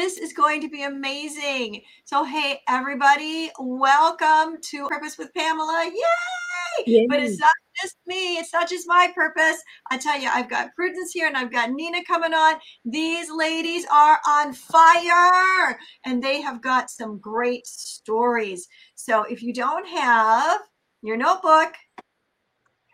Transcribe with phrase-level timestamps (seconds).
[0.00, 1.82] This is going to be amazing.
[2.06, 5.90] So, hey, everybody, welcome to Purpose with Pamela.
[5.94, 6.84] Yay!
[6.86, 7.06] Yay.
[7.06, 7.50] But it's not
[7.82, 9.62] just me, it's not just my purpose.
[9.90, 12.54] I tell you, I've got Prudence here and I've got Nina coming on.
[12.86, 18.68] These ladies are on fire and they have got some great stories.
[18.94, 20.62] So, if you don't have
[21.02, 21.74] your notebook,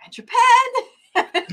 [0.05, 1.25] and your pen.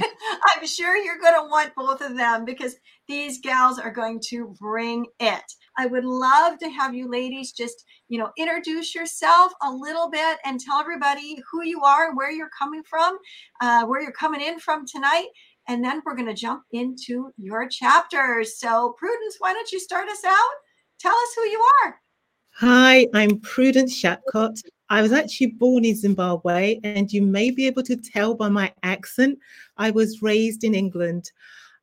[0.56, 2.76] I'm sure you're going to want both of them because
[3.08, 5.44] these gals are going to bring it.
[5.78, 10.38] I would love to have you ladies just, you know, introduce yourself a little bit
[10.46, 13.18] and tell everybody who you are, where you're coming from,
[13.62, 15.28] uh, where you're coming in from tonight.
[15.68, 18.60] And then we're going to jump into your chapters.
[18.60, 20.54] So, Prudence, why don't you start us out?
[21.00, 22.00] Tell us who you are.
[22.58, 24.62] Hi, I'm Prudence Shapcott.
[24.90, 28.72] I was actually born in Zimbabwe, and you may be able to tell by my
[28.84, 29.40] accent.
[29.78, 31.32] I was raised in England,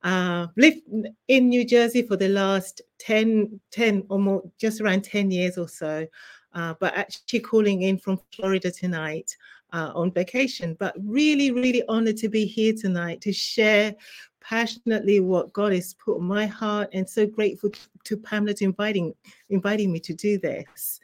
[0.03, 0.81] uh, lived
[1.29, 5.69] in New Jersey for the last 10, 10 or more, just around 10 years or
[5.69, 6.07] so,
[6.55, 9.37] uh, but actually calling in from Florida tonight
[9.73, 10.77] uh, on vacation.
[10.79, 13.95] But really, really honored to be here tonight to share
[14.41, 17.71] passionately what God has put on my heart, and so grateful
[18.05, 19.15] to Pamela to inviting
[19.51, 20.99] inviting me to do this.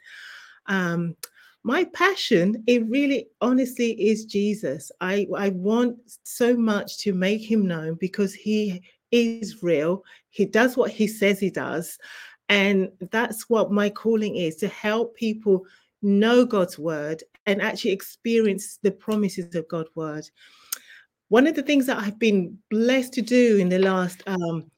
[0.65, 1.15] Um,
[1.63, 7.67] my passion it really honestly is jesus i i want so much to make him
[7.67, 10.03] known because he is real
[10.37, 11.97] he does what he says he does.
[12.47, 15.65] And that's what my calling is to help people
[16.03, 20.29] know god's word and actually experience the promises of god's word.
[21.29, 24.69] One of the things that i've been blessed to do in the last um,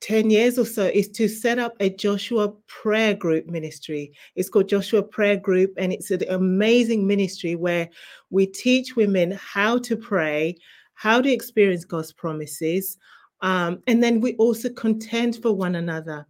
[0.00, 4.12] 10 years or so is to set up a Joshua prayer group ministry.
[4.34, 7.88] It's called Joshua Prayer Group, and it's an amazing ministry where
[8.28, 10.56] we teach women how to pray,
[10.94, 12.98] how to experience God's promises,
[13.44, 16.26] um, and then we also contend for one another.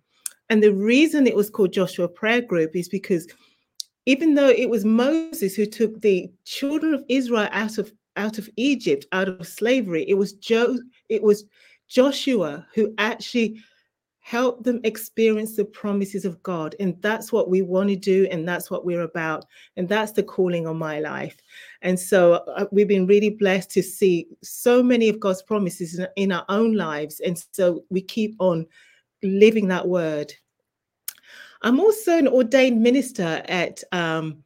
[0.50, 3.28] And the reason it was called Joshua Prayer Group is because
[4.04, 8.50] even though it was Moses who took the children of Israel out of out of
[8.56, 10.76] Egypt, out of slavery, it was Joe,
[11.08, 11.44] it was
[11.88, 13.62] Joshua, who actually
[14.24, 16.74] helped them experience the promises of God.
[16.80, 18.26] And that's what we want to do.
[18.30, 19.44] And that's what we're about.
[19.76, 21.36] And that's the calling on my life.
[21.84, 26.08] And so uh, we've been really blessed to see so many of God's promises in,
[26.16, 27.20] in our own lives.
[27.20, 28.66] And so we keep on
[29.22, 30.32] living that word.
[31.62, 34.42] I'm also an ordained minister at um,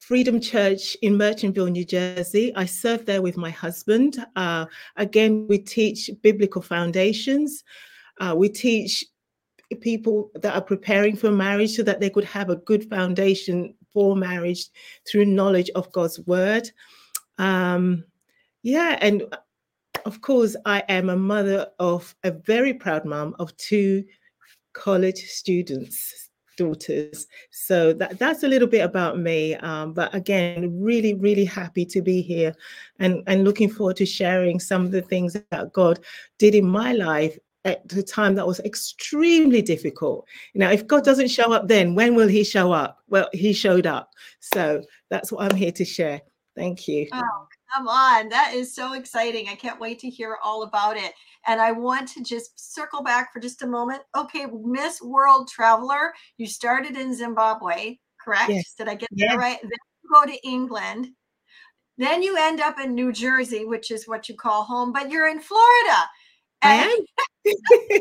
[0.00, 2.54] Freedom Church in Merchantville, New Jersey.
[2.56, 4.24] I serve there with my husband.
[4.36, 4.66] Uh,
[4.96, 7.64] again, we teach biblical foundations.
[8.20, 9.04] Uh, we teach
[9.80, 14.16] people that are preparing for marriage so that they could have a good foundation for
[14.16, 14.70] marriage
[15.08, 16.70] through knowledge of God's word.
[17.38, 18.04] Um,
[18.62, 19.24] yeah, and
[20.04, 24.04] of course, I am a mother of a very proud mom of two
[24.72, 27.26] college students daughters.
[27.50, 29.54] So that, that's a little bit about me.
[29.56, 32.54] Um, but again, really, really happy to be here
[32.98, 36.00] and, and looking forward to sharing some of the things that God
[36.38, 40.26] did in my life at the time that was extremely difficult.
[40.52, 42.98] You know, if God doesn't show up then, when will he show up?
[43.08, 44.10] Well, he showed up.
[44.40, 46.20] So that's what I'm here to share.
[46.56, 47.08] Thank you.
[47.12, 48.28] Oh, come on.
[48.28, 49.48] That is so exciting.
[49.48, 51.12] I can't wait to hear all about it.
[51.46, 54.02] And I want to just circle back for just a moment.
[54.16, 58.50] Okay, Miss World Traveler, you started in Zimbabwe, correct?
[58.50, 58.74] Yes.
[58.76, 59.32] Did I get yes.
[59.32, 59.58] that right?
[59.62, 61.08] Then you go to England.
[61.98, 65.28] Then you end up in New Jersey, which is what you call home, but you're
[65.28, 66.08] in Florida.
[66.62, 67.06] And-
[67.44, 68.00] I am.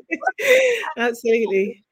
[0.98, 1.84] Absolutely.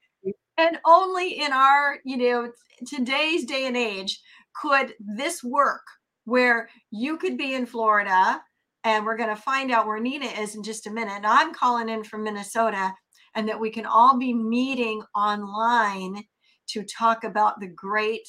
[0.58, 2.52] And only in our, you know,
[2.86, 4.20] today's day and age
[4.60, 5.82] could this work
[6.24, 8.40] where you could be in Florida
[8.84, 11.22] and we're going to find out where Nina is in just a minute.
[11.22, 12.92] Now, I'm calling in from Minnesota,
[13.34, 16.24] and that we can all be meeting online
[16.68, 18.26] to talk about the great,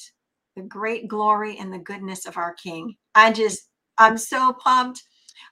[0.56, 2.94] the great glory and the goodness of our King.
[3.14, 5.02] I just, I'm so pumped.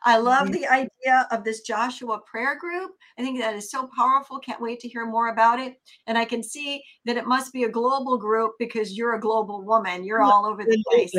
[0.05, 0.61] I love mm-hmm.
[0.61, 2.93] the idea of this Joshua prayer group.
[3.19, 4.39] I think that is so powerful.
[4.39, 5.77] Can't wait to hear more about it.
[6.07, 9.63] And I can see that it must be a global group because you're a global
[9.63, 10.05] woman.
[10.05, 11.13] You're all over the place.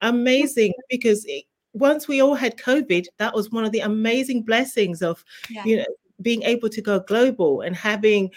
[0.00, 5.02] Amazing because it, once we all had COVID, that was one of the amazing blessings
[5.02, 5.64] of, yeah.
[5.64, 5.86] you know,
[6.22, 8.30] being able to go global and having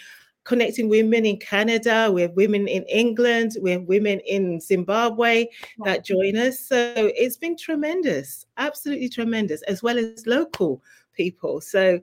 [0.47, 5.45] connecting women in Canada, we have women in England, we have women in Zimbabwe
[5.83, 6.59] that join us.
[6.59, 10.81] So it's been tremendous, absolutely tremendous, as well as local
[11.13, 11.59] people.
[11.59, 11.99] So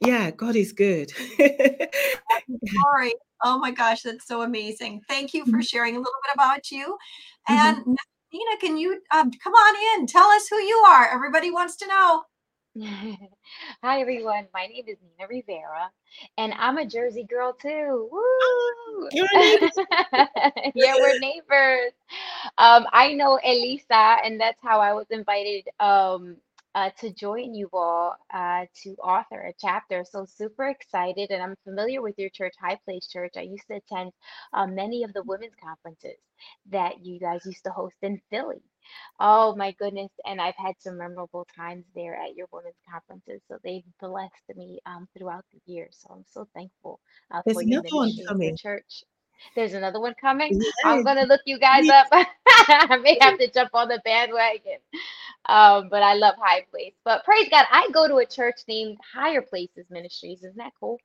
[0.00, 1.10] yeah, God is good.
[1.38, 3.14] Sorry.
[3.44, 5.02] Oh my gosh, that's so amazing.
[5.08, 5.60] Thank you for mm-hmm.
[5.60, 6.96] sharing a little bit about you.
[7.48, 7.94] And mm-hmm.
[8.32, 10.06] Nina, can you um, come on in?
[10.06, 11.08] Tell us who you are.
[11.08, 12.24] Everybody wants to know.
[13.82, 15.90] Hi everyone, my name is Nina Rivera,
[16.38, 18.08] and I'm a Jersey girl too.
[18.12, 19.10] Woo!
[19.10, 19.70] You're a.
[20.74, 21.92] Yeah, we're neighbors.
[22.58, 26.36] Um, I know Elisa, and that's how I was invited um
[26.74, 30.04] uh, to join you all uh, to author a chapter.
[30.10, 33.34] So super excited, and I'm familiar with your church, High Place Church.
[33.36, 34.12] I used to attend
[34.54, 36.18] uh, many of the women's conferences
[36.70, 38.62] that you guys used to host in Philly.
[39.20, 40.10] Oh my goodness.
[40.24, 43.42] And I've had some memorable times there at your women's conferences.
[43.48, 45.98] So they've blessed me um, throughout the years.
[46.02, 47.00] So I'm so thankful
[47.30, 48.56] uh, There's for your one coming.
[48.56, 49.04] church.
[49.54, 50.60] There's another one coming.
[50.84, 52.08] I'm gonna look you guys yes.
[52.12, 52.26] up.
[52.68, 54.78] I may have to jump on the bandwagon.
[55.48, 56.94] Um, but I love High Place.
[57.04, 60.40] But praise God, I go to a church named Higher Places Ministries.
[60.40, 60.98] Isn't that cool?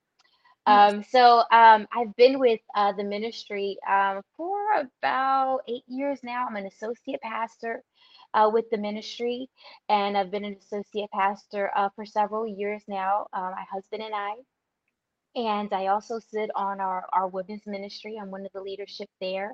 [0.66, 6.46] Um, so um, I've been with uh, the ministry um, for about eight years now.
[6.50, 7.84] I'm an associate pastor
[8.34, 9.50] uh, with the ministry,
[9.90, 13.28] and I've been an associate pastor uh, for several years now.
[13.34, 14.34] Uh, my husband and I,
[15.36, 18.18] and I also sit on our our women's ministry.
[18.22, 19.54] I'm one of the leadership there.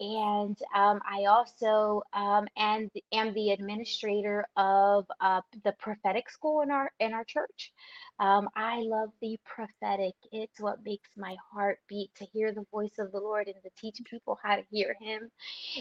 [0.00, 6.70] And um, I also um, and am the administrator of uh, the prophetic school in
[6.70, 7.72] our in our church.
[8.20, 10.14] Um, I love the prophetic.
[10.32, 13.70] It's what makes my heart beat to hear the voice of the Lord and to
[13.78, 15.22] teach people how to hear Him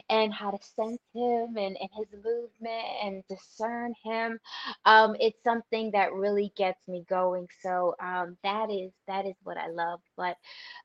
[0.10, 4.40] and how to sense him and, and his movement and discern him.
[4.86, 7.48] Um, it's something that really gets me going.
[7.62, 10.00] So um, that is that is what I love.
[10.18, 10.38] But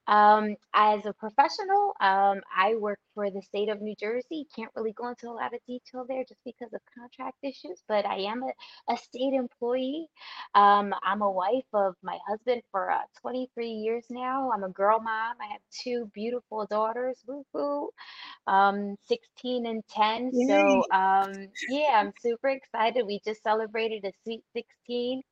[0.09, 4.47] um, as a professional, um, I work for the state of New Jersey.
[4.57, 8.07] Can't really go into a lot of detail there just because of contract issues, but
[8.07, 10.09] I am a, a state employee.
[10.55, 14.51] Um, I'm a wife of my husband for uh, 23 years now.
[14.53, 15.37] I'm a girl mom.
[15.41, 17.19] I have two beautiful daughters.
[17.29, 17.91] Woo hoo
[18.47, 20.47] um 16 and 10 Yay.
[20.47, 25.23] so um yeah i'm super excited we just celebrated a sweet 16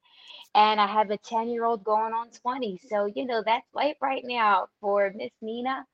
[0.54, 3.96] and i have a 10 year old going on 20 so you know that's life
[4.02, 5.84] right now for miss nina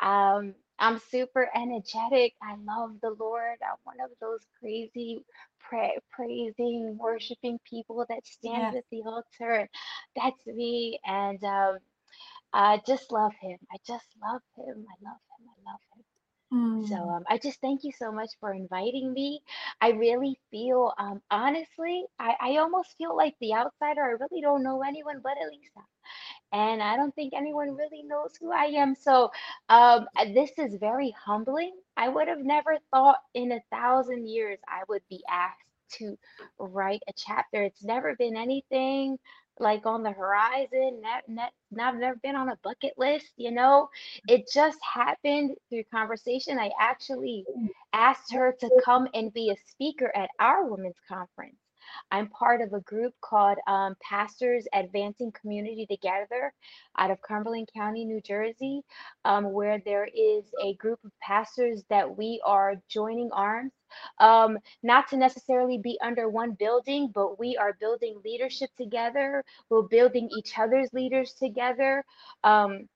[0.00, 5.24] um i'm super energetic i love the lord i'm one of those crazy
[5.60, 8.74] pray, praising worshiping people that stands Yeah.
[8.74, 9.68] at the altar
[10.16, 11.78] that's me and um
[12.52, 13.58] I just love him.
[13.72, 14.86] I just love him.
[14.90, 15.48] I love him.
[15.48, 15.95] I love him.
[16.82, 17.10] So Mm.
[17.10, 19.42] um, I just thank you so much for inviting me.
[19.80, 24.02] I really feel, um, honestly, I, I almost feel like the outsider.
[24.02, 25.84] I really don't know anyone but Elisa,
[26.52, 28.94] and I don't think anyone really knows who I am.
[28.94, 29.30] So
[29.68, 31.74] um, this is very humbling.
[31.96, 35.60] I would have never thought in a thousand years I would be asked
[35.98, 36.16] to
[36.58, 37.62] write a chapter.
[37.62, 39.18] It's never been anything
[39.58, 41.00] like on the horizon.
[41.02, 43.88] Net, net, I've never been on a bucket list, you know.
[44.28, 46.58] It just happened through conversation.
[46.58, 47.68] I actually mm.
[47.92, 51.56] asked her to come and be a speaker at our women's conference.
[52.10, 56.52] I'm part of a group called um, Pastors Advancing Community Together
[56.98, 58.82] out of Cumberland County, New Jersey,
[59.24, 63.72] um, where there is a group of pastors that we are joining arms.
[64.18, 69.44] Um, not to necessarily be under one building, but we are building leadership together.
[69.70, 72.04] We're building each other's leaders together.
[72.44, 72.88] Um,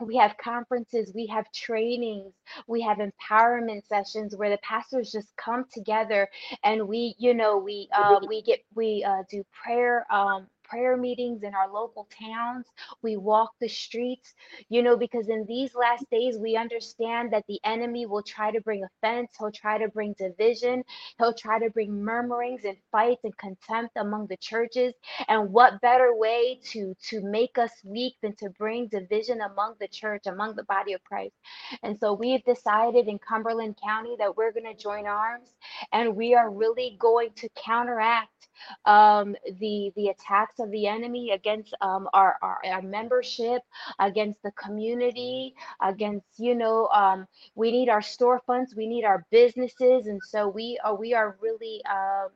[0.00, 2.34] we have conferences, we have trainings,
[2.66, 6.28] we have empowerment sessions where the pastors just come together
[6.64, 11.44] and we, you know, we um, we get we uh, do prayer um, prayer meetings
[11.44, 12.66] in our local towns.
[13.02, 14.34] We walk the streets,
[14.70, 18.62] you know, because in these last days we understand that the enemy will try to
[18.62, 20.84] bring offense, he'll try to bring division,
[21.18, 24.94] he'll try to bring murmurings and fights and contempt among the churches.
[25.28, 29.88] And what better way to to make us weak than to bring division among the
[29.88, 31.34] church, among the body of Christ?
[31.84, 35.50] And so we've decided in Cumberland County that we're going to join arms
[35.92, 38.30] and we are really going to counteract
[38.86, 43.62] um, the the attacks of the enemy against um, our, our our membership,
[44.00, 50.06] against the community, against you know um, we need our storefronts, we need our businesses,
[50.06, 52.28] and so we are we are really um,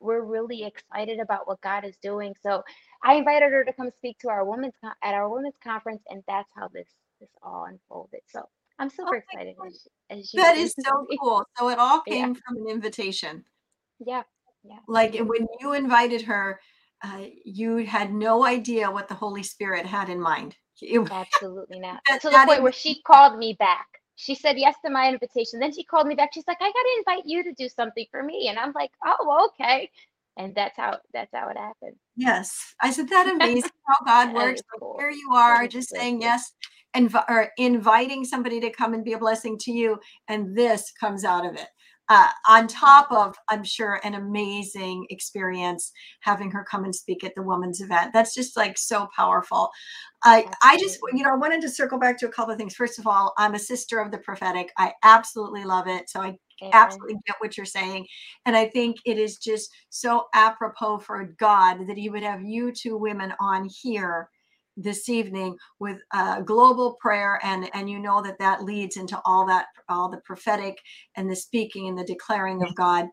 [0.00, 2.34] we're really excited about what God is doing.
[2.42, 2.62] So
[3.04, 6.22] I invited her to come speak to our women's con- at our women's conference, and
[6.28, 6.88] that's how this
[7.20, 8.20] this all unfolded.
[8.28, 8.48] So
[8.78, 11.18] I'm Oh super my excited as as That so see.
[11.20, 11.44] cool.
[11.58, 13.44] So it all Yeah, came from an invitation.
[14.00, 14.22] yeah,
[14.64, 14.78] yeah.
[14.88, 16.60] Like when you invited her,
[17.02, 20.56] uh, you had no idea what the Holy Spirit had in mind.
[20.80, 22.00] It- Absolutely not.
[22.08, 23.86] that, To the point where she called me back.
[24.16, 25.58] She said yes to my invitation.
[25.58, 26.30] Then she called me back.
[26.32, 28.48] She's like, I gotta invite you to do something for me.
[28.48, 29.90] And I'm like, oh, okay.
[30.36, 31.96] And that's how that's how it happened.
[32.16, 32.74] yes.
[32.80, 34.62] I said, that amazing how God works.
[34.78, 34.96] cool.
[34.98, 36.52] here you are, just saying yes,
[36.94, 41.24] and or inviting somebody to come and be a blessing to you, and this comes
[41.24, 41.68] out of it.
[42.12, 47.34] Uh, on top of i'm sure an amazing experience having her come and speak at
[47.34, 48.12] the women's event.
[48.12, 49.70] That's just like so powerful.
[50.22, 52.74] I, I just you know i wanted to circle back to a couple of things.
[52.74, 54.70] First of all i'm a sister of the prophetic.
[54.76, 56.10] I absolutely love it.
[56.10, 56.36] So i
[56.74, 58.06] absolutely get what you're saying.
[58.44, 62.72] And i think it is just so apropos for god that he would have you
[62.72, 64.28] two women on here
[64.76, 69.46] this evening with uh, global prayer and and you know that that leads into all
[69.46, 70.78] that all the prophetic
[71.16, 73.06] and the speaking and the declaring of god.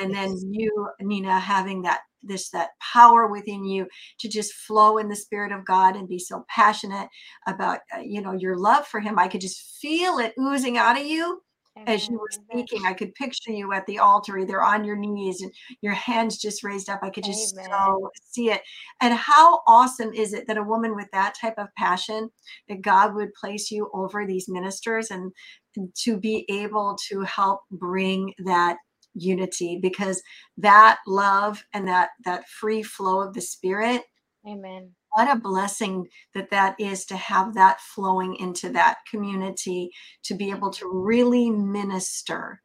[0.00, 3.86] And then you nina having that this that power within you
[4.20, 7.08] to just flow in the spirit of god and be so passionate
[7.46, 10.98] about uh, you know your love for him i could just feel it oozing out
[10.98, 11.42] of you
[11.86, 15.40] as you were speaking, I could picture you at the altar, either on your knees
[15.40, 15.50] and
[15.80, 17.00] your hands just raised up.
[17.02, 18.60] I could just so see it.
[19.00, 22.30] And how awesome is it that a woman with that type of passion,
[22.68, 25.32] that God would place you over these ministers and,
[25.76, 28.76] and to be able to help bring that
[29.14, 30.22] unity because
[30.56, 34.02] that love and that that free flow of the spirit
[34.48, 39.90] amen what a blessing that that is to have that flowing into that community
[40.24, 42.60] to be able to really minister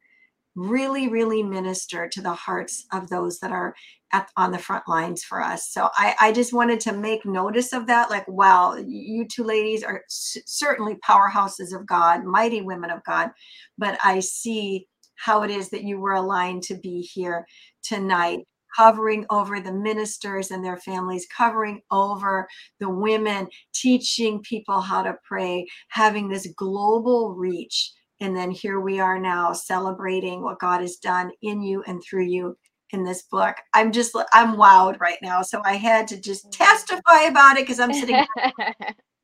[0.54, 3.74] really really minister to the hearts of those that are
[4.12, 5.70] at, on the front lines for us.
[5.70, 9.84] So I, I just wanted to make notice of that like wow you two ladies
[9.84, 13.30] are c- certainly powerhouses of god mighty women of god
[13.76, 14.86] but i see
[15.16, 17.46] how it is that you were aligned to be here
[17.82, 18.40] tonight
[18.78, 22.46] covering over the ministers and their families, covering over
[22.78, 27.92] the women, teaching people how to pray, having this global reach.
[28.20, 32.26] And then here we are now celebrating what God has done in you and through
[32.26, 32.56] you
[32.90, 33.56] in this book.
[33.74, 35.42] I'm just, I'm wowed right now.
[35.42, 36.64] So I had to just mm-hmm.
[36.64, 38.16] testify about it because I'm sitting.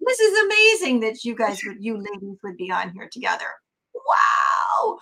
[0.01, 3.47] this is amazing that you guys would, you ladies would be on here together.
[4.07, 4.99] Wow.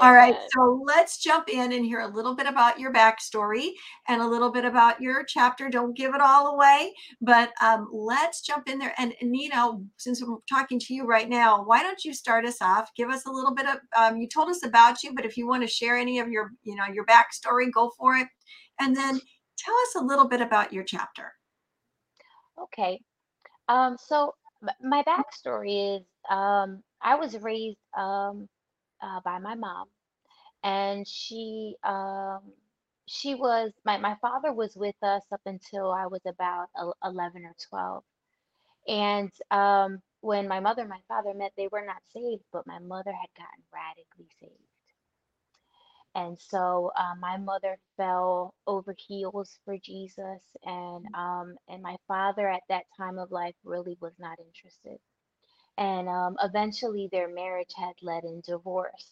[0.00, 0.36] All right.
[0.54, 3.70] So let's jump in and hear a little bit about your backstory
[4.08, 5.68] and a little bit about your chapter.
[5.68, 8.94] Don't give it all away, but um, let's jump in there.
[8.98, 12.90] And Nina, since I'm talking to you right now, why don't you start us off?
[12.96, 15.46] Give us a little bit of, um, you told us about you, but if you
[15.46, 18.28] want to share any of your, you know, your backstory, go for it.
[18.80, 19.20] And then
[19.58, 21.32] tell us a little bit about your chapter.
[22.60, 23.00] Okay.
[23.68, 24.34] Um, so
[24.82, 28.48] my backstory is um, I was raised um,
[29.02, 29.88] uh, by my mom,
[30.64, 32.40] and she um,
[33.06, 36.68] she was my my father was with us up until I was about
[37.04, 38.04] 11 or 12,
[38.88, 42.78] and um, when my mother and my father met, they were not saved, but my
[42.80, 44.60] mother had gotten radically saved.
[46.14, 52.48] And so uh, my mother fell over heels for Jesus, and um, and my father
[52.48, 54.98] at that time of life really was not interested
[55.78, 59.10] and um, eventually their marriage had led in divorce.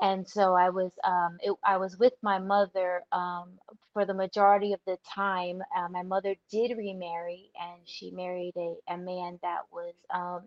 [0.00, 3.58] And so i was um, it, i was with my mother um,
[3.92, 8.74] for the majority of the time uh, my mother did remarry and she married a,
[8.92, 10.42] a man that was um,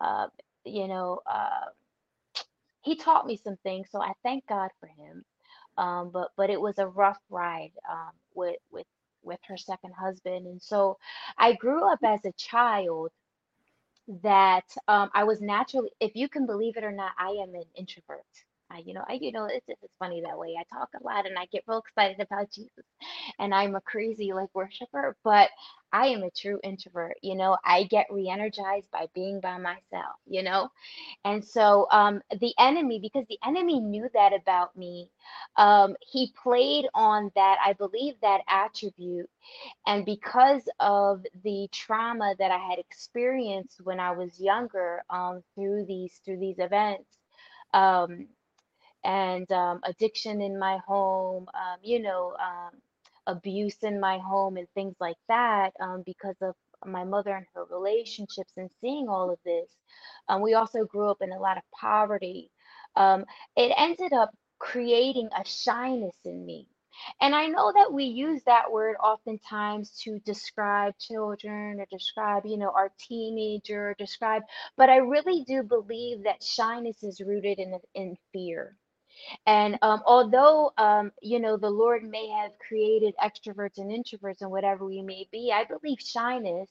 [0.00, 0.28] uh,
[0.64, 1.70] you know uh,
[2.82, 5.24] he taught me some things so i thank god for him
[5.78, 8.86] um, but but it was a rough ride um, with with
[9.22, 10.46] with her second husband.
[10.46, 10.98] And so
[11.38, 13.10] i grew up as a child
[14.22, 17.64] that um, I was naturally, if you can believe it or not, I am an
[17.76, 18.22] introvert.
[18.70, 20.56] I, you know, I, you know, it's, it's funny that way.
[20.58, 22.84] I talk a lot and I get real excited about Jesus,
[23.38, 25.50] and I'm a crazy like worshiper, but
[25.92, 27.16] I am a true introvert.
[27.22, 30.16] You know, I get re-energized by being by myself.
[30.26, 30.70] You know,
[31.24, 35.10] and so um, the enemy, because the enemy knew that about me,
[35.56, 37.58] um, he played on that.
[37.64, 39.30] I believe that attribute,
[39.86, 45.86] and because of the trauma that I had experienced when I was younger um, through
[45.86, 47.08] these through these events.
[47.74, 48.28] Um,
[49.04, 52.70] and um, addiction in my home, um, you know, um,
[53.26, 56.54] abuse in my home and things like that um, because of
[56.86, 59.70] my mother and her relationships and seeing all of this.
[60.28, 62.50] Um, we also grew up in a lot of poverty.
[62.96, 63.24] Um,
[63.56, 66.68] it ended up creating a shyness in me.
[67.20, 72.58] And I know that we use that word oftentimes to describe children or describe, you
[72.58, 74.42] know, our teenager, or describe,
[74.76, 78.76] but I really do believe that shyness is rooted in, in fear.
[79.46, 84.50] And um, although, um, you know, the Lord may have created extroverts and introverts and
[84.50, 86.70] whatever we may be, I believe shyness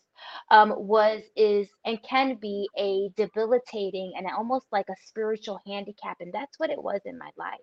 [0.49, 6.17] um, was, is, and can be a debilitating and almost like a spiritual handicap.
[6.19, 7.59] And that's what it was in my life.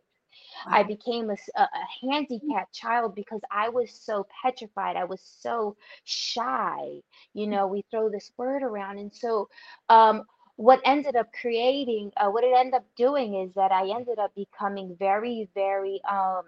[0.70, 4.97] I became a, a, a handicapped child because I was so petrified.
[4.97, 7.00] I was so shy.
[7.35, 8.99] You know, we throw this word around.
[8.99, 9.49] And so,
[9.88, 10.25] um,
[10.59, 14.35] what ended up creating, uh, what it ended up doing is that I ended up
[14.35, 16.43] becoming very, very um,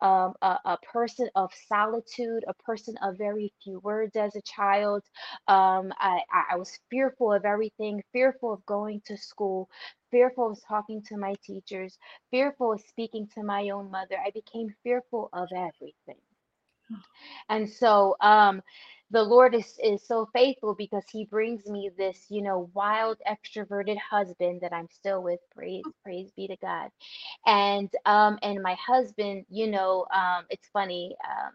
[0.00, 5.02] um, a, a, person of solitude, a person of very few words as a child.
[5.48, 6.20] Um, I,
[6.52, 9.68] I was fearful of everything, fearful of going to school,
[10.12, 11.98] fearful of talking to my teachers,
[12.30, 14.16] fearful of speaking to my own mother.
[14.24, 16.22] I became fearful of everything.
[17.48, 18.62] And so, um,
[19.14, 23.98] the Lord is, is so faithful because he brings me this, you know, wild extroverted
[23.98, 25.40] husband that I'm still with.
[25.56, 26.90] Praise, praise be to God.
[27.46, 31.52] And um and my husband, you know, um it's funny, um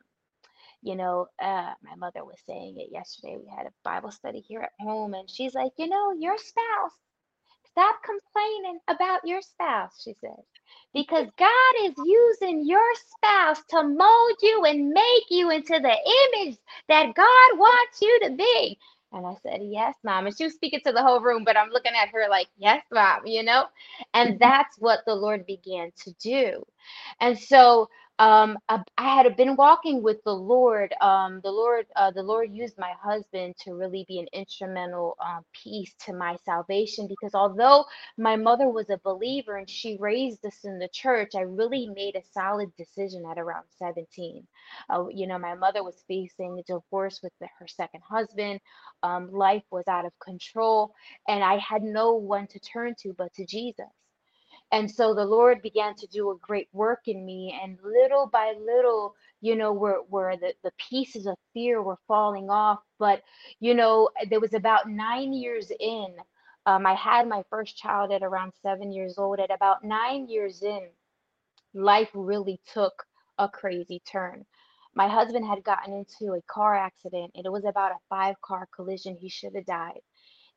[0.84, 3.38] you know, uh, my mother was saying it yesterday.
[3.42, 6.94] We had a Bible study here at home, and she's like, you know, your spouse,
[7.72, 10.44] stop complaining about your spouse, she said
[10.94, 15.96] because God is using your spouse to mold you and make you into the
[16.44, 16.58] image
[16.90, 18.80] that God wants you to be.
[19.14, 20.28] And I said, Yes, mom.
[20.28, 22.84] And she was speaking to the whole room, but I'm looking at her like, Yes,
[22.92, 23.66] mom, you know?
[24.14, 26.66] And that's what the Lord began to do.
[27.22, 30.94] And so um, I, I had been walking with the Lord.
[31.02, 35.46] Um, the Lord, uh, the Lord used my husband to really be an instrumental um,
[35.54, 37.08] piece to my salvation.
[37.10, 37.86] Because although
[38.18, 42.16] my mother was a believer and she raised us in the church, I really made
[42.18, 44.48] a solid decision at around 17.
[44.90, 48.62] Uh, you know, my mother was facing a divorce with the, her second husband.
[49.04, 50.94] Um, life was out of control,
[51.28, 53.88] and I had no one to turn to but to Jesus.
[54.72, 57.60] And so the Lord began to do a great work in me.
[57.64, 62.50] And little by little, you know, where, where the, the pieces of fear were falling
[62.50, 62.80] off.
[63.00, 63.24] But,
[63.60, 66.16] you know, there was about nine years in.
[66.66, 69.40] Um, I had my first child at around seven years old.
[69.40, 70.88] At about nine years in,
[71.74, 73.06] life really took
[73.40, 74.46] a crazy turn.
[74.94, 78.68] My husband had gotten into a car accident, and it was about a five car
[78.76, 79.16] collision.
[79.16, 80.02] He should have died.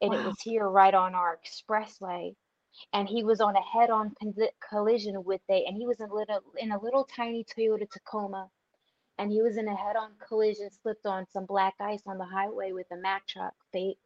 [0.03, 0.19] And wow.
[0.19, 2.35] it was here right on our expressway
[2.93, 4.15] and he was on a head-on
[4.69, 8.49] collision with a and he was in a little in a little tiny Toyota Tacoma
[9.19, 12.73] and he was in a head-on collision slipped on some black ice on the highway
[12.73, 13.97] with a Mack truck face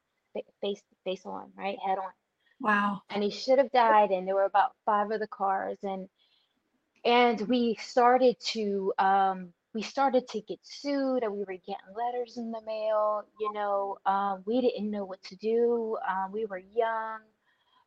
[0.61, 2.11] face face on right head on.
[2.61, 3.03] Wow.
[3.11, 6.09] And he should have died and there were about five of the cars and
[7.05, 12.39] and we started to um we started to get sued and we were getting letters
[12.39, 16.63] in the mail you know um, we didn't know what to do um, we were
[16.75, 17.21] young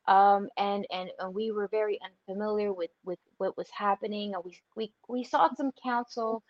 [0.10, 4.34] um, and, and and we were very unfamiliar with with what was happening.
[4.46, 6.44] We we we sought some counsel,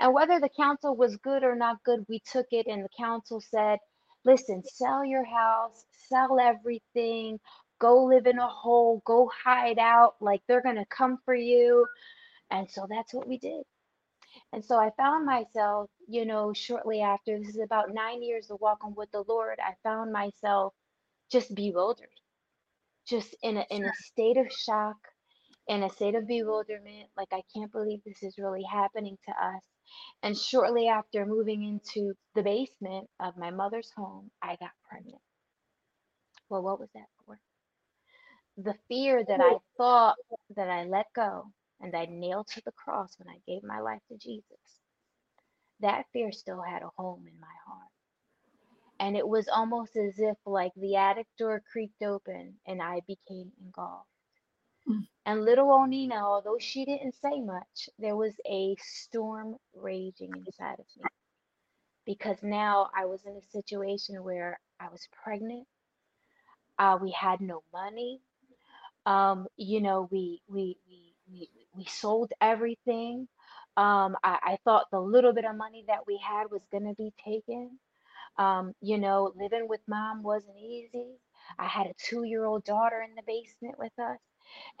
[0.00, 2.68] and whether the counsel was good or not good, we took it.
[2.68, 3.80] And the counsel said,
[4.26, 7.40] "Listen, sell your house, sell everything,
[7.80, 10.16] go live in a hole, go hide out.
[10.20, 11.86] Like they're gonna come for you."
[12.50, 13.64] And so that's what we did.
[14.52, 18.60] And so I found myself, you know, shortly after this is about nine years of
[18.60, 20.74] walking with the Lord, I found myself
[21.30, 22.08] just bewildered
[23.06, 24.96] just in a in a state of shock,
[25.68, 29.62] in a state of bewilderment, like I can't believe this is really happening to us.
[30.22, 35.20] And shortly after moving into the basement of my mother's home, I got pregnant.
[36.48, 37.38] Well, what was that for?
[38.58, 40.16] The fear that I thought
[40.56, 41.46] that I let go
[41.80, 44.80] and I nailed to the cross when I gave my life to Jesus,
[45.80, 47.88] that fear still had a home in my heart
[49.04, 53.52] and it was almost as if like the attic door creaked open and I became
[53.62, 54.08] engulfed.
[54.88, 55.06] Mm.
[55.26, 60.86] And little Onina, although she didn't say much, there was a storm raging inside of
[60.96, 61.04] me
[62.06, 65.66] because now I was in a situation where I was pregnant.
[66.78, 68.22] Uh, we had no money.
[69.04, 73.28] Um, you know, we we we we we sold everything.
[73.76, 77.12] Um, I, I thought the little bit of money that we had was gonna be
[77.22, 77.78] taken.
[78.38, 81.18] Um, you know, living with mom wasn't easy.
[81.58, 84.18] I had a two-year-old daughter in the basement with us.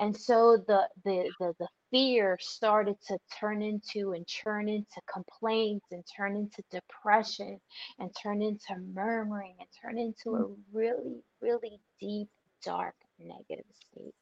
[0.00, 5.86] And so the, the the the fear started to turn into and turn into complaints
[5.92, 7.60] and turn into depression
[7.98, 12.28] and turn into murmuring and turn into a really, really deep,
[12.64, 14.14] dark, negative state.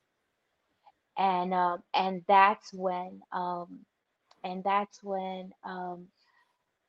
[1.19, 3.81] And um and that's when um
[4.45, 6.09] and that's when um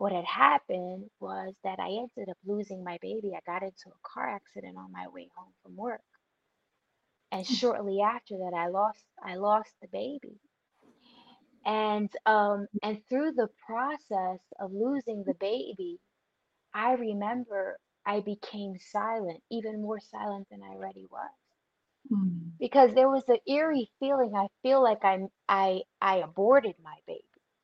[0.04, 3.32] what had happened was that I ended up losing my baby.
[3.38, 6.02] I got into a car accident on my way home from work.
[7.32, 7.54] And hmm.
[7.54, 10.42] shortly after that I lost I lost the baby.
[11.66, 16.02] And um and through the process of losing the baby,
[16.74, 21.32] I remember I became silent, even more silent than I already was.
[22.12, 22.52] Mm.
[22.60, 24.34] Because there was an eerie feeling.
[24.36, 27.24] I feel like I I I aborted my baby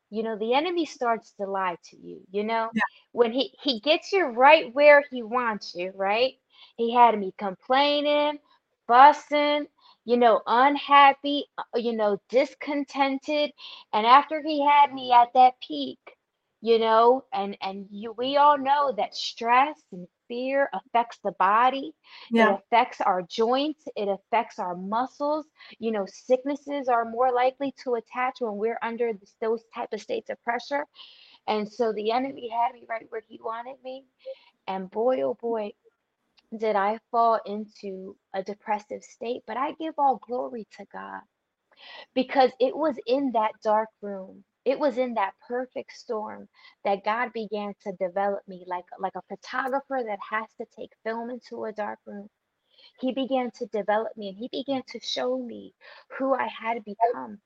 [0.10, 2.82] you know the enemy starts to lie to you you know yeah.
[3.12, 6.34] when he he gets you right where he wants you right
[6.78, 8.40] he had me complaining
[8.88, 9.68] fussing,
[10.06, 13.52] you know, unhappy, uh, you know, discontented.
[13.94, 16.00] And after he had me at that peak,
[16.62, 21.94] you know, and and you we all know that stress and fear affects the body.
[22.32, 22.54] Yeah.
[22.54, 25.48] It affects our joints, it affects our muscles.
[25.80, 30.02] You know, sicknesses are more likely to attach when we're under this, those type of
[30.02, 30.86] states of pressure.
[31.48, 34.06] And so the enemy had me right where he wanted me.
[34.68, 35.72] And boy, oh boy,
[36.58, 39.42] did I fall into a depressive state.
[39.48, 41.22] But I give all glory to God
[42.16, 44.44] because it was in that dark room.
[44.66, 46.50] It was in that perfect storm
[46.84, 51.30] that God began to develop me like like a photographer that has to take film
[51.32, 52.30] into a dark room.
[53.00, 55.74] He began to develop me and he began to show me
[56.18, 57.42] who I had become.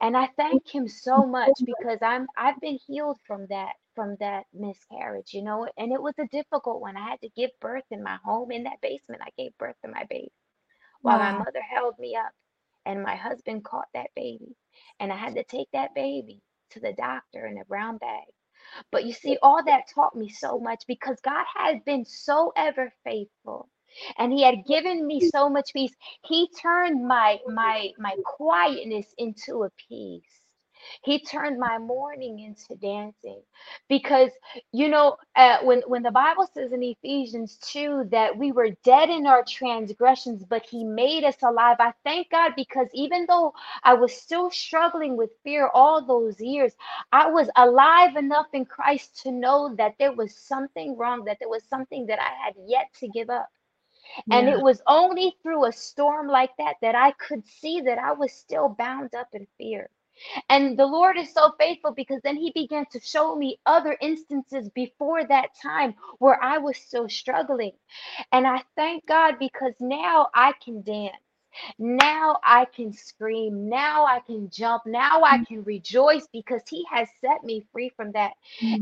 [0.00, 4.46] And I thank him so much because I'm I've been healed from that from that
[4.52, 6.96] miscarriage, you know, and it was a difficult one.
[6.96, 9.22] I had to give birth in my home in that basement.
[9.24, 10.32] I gave birth to my baby
[11.02, 12.32] while my mother held me up
[12.86, 14.56] and my husband caught that baby.
[15.00, 18.24] And I had to take that baby to the doctor in a brown bag.
[18.92, 22.92] But you see, all that taught me so much because God had been so ever
[23.04, 23.70] faithful.
[24.18, 25.94] And he had given me so much peace.
[26.24, 30.40] He turned my my my quietness into a peace.
[31.02, 33.42] He turned my mourning into dancing
[33.88, 34.30] because
[34.72, 39.10] you know uh, when when the Bible says in Ephesians 2 that we were dead
[39.10, 41.76] in our transgressions but he made us alive.
[41.80, 46.74] I thank God because even though I was still struggling with fear all those years
[47.12, 51.48] I was alive enough in Christ to know that there was something wrong that there
[51.48, 53.48] was something that I had yet to give up.
[54.30, 54.50] And Yeah.
[54.50, 58.32] it was only through a storm like that that I could see that I was
[58.32, 59.90] still bound up in fear
[60.50, 64.70] and the Lord is so faithful because then He began to show me other instances
[64.70, 67.72] before that time where I was still struggling.
[68.32, 71.16] And I thank God because now I can dance.
[71.78, 73.68] Now I can scream.
[73.68, 74.84] Now I can jump.
[74.86, 78.32] Now I can rejoice because He has set me free from that.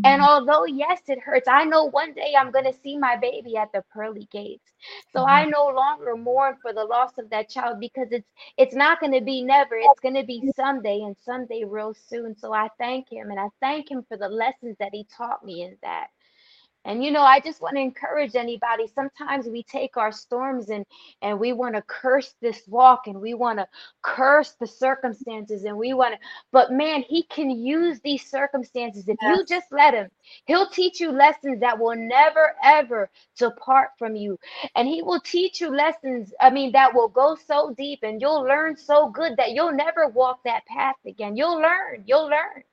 [0.05, 0.29] And Mm.
[0.29, 3.73] although, yes, it hurts, I know one day I'm going to see my baby at
[3.73, 4.73] the pearly gates.
[5.13, 5.27] So.
[5.27, 9.13] I no longer mourn for the loss of that child because it's it's not going
[9.13, 9.77] to be never.
[9.77, 12.37] It's going to be someday and someday real soon.
[12.37, 15.63] So I thank him and I thank him for the lessons that he taught me
[15.63, 16.09] in that.
[16.87, 18.87] And you know, I just want to encourage anybody.
[18.95, 20.87] Sometimes we take our storms and
[21.23, 23.69] and we want to curse this walk and we want to
[24.03, 26.21] curse the circumstances and we want to
[26.53, 30.11] but man, he can use these circumstances if you just let him.
[30.47, 34.39] He'll teach you lessons that will never ever depart from you.
[34.77, 38.43] And he will teach you lessons, I mean, that will go so deep and you'll
[38.43, 41.37] learn so good that you'll never walk that path again.
[41.37, 42.05] You'll learn.
[42.07, 42.65] You'll learn.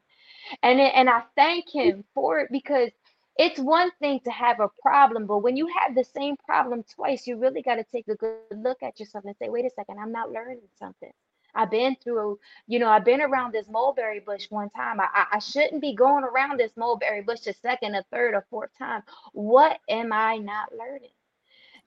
[0.64, 2.92] And and I thank him for it because
[3.38, 7.28] it's one thing to have a problem, but when you have the same problem twice,
[7.28, 10.00] you really got to take a good look at yourself and say, wait a second,
[10.00, 11.12] I'm not learning something.
[11.56, 15.00] I've been through, you know, I've been around this mulberry bush one time.
[15.00, 18.44] I, I I shouldn't be going around this mulberry bush a second, a third, a
[18.50, 19.04] fourth time.
[19.34, 21.12] What am I not learning?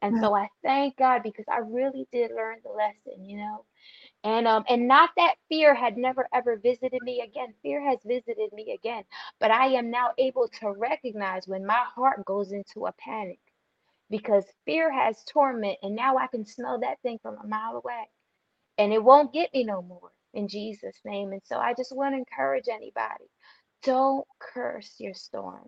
[0.03, 3.65] And so I thank God because I really did learn the lesson, you know.
[4.27, 7.55] And um and not that fear had never ever visited me again.
[7.63, 9.05] Fear has visited me again,
[9.41, 13.41] but I am now able to recognize when my heart goes into a panic
[14.11, 18.05] because fear has torment and now I can smell that thing from a mile away
[18.79, 21.33] and it won't get me no more in Jesus name.
[21.33, 23.27] And so I just want to encourage anybody.
[23.85, 25.63] Don't curse your storm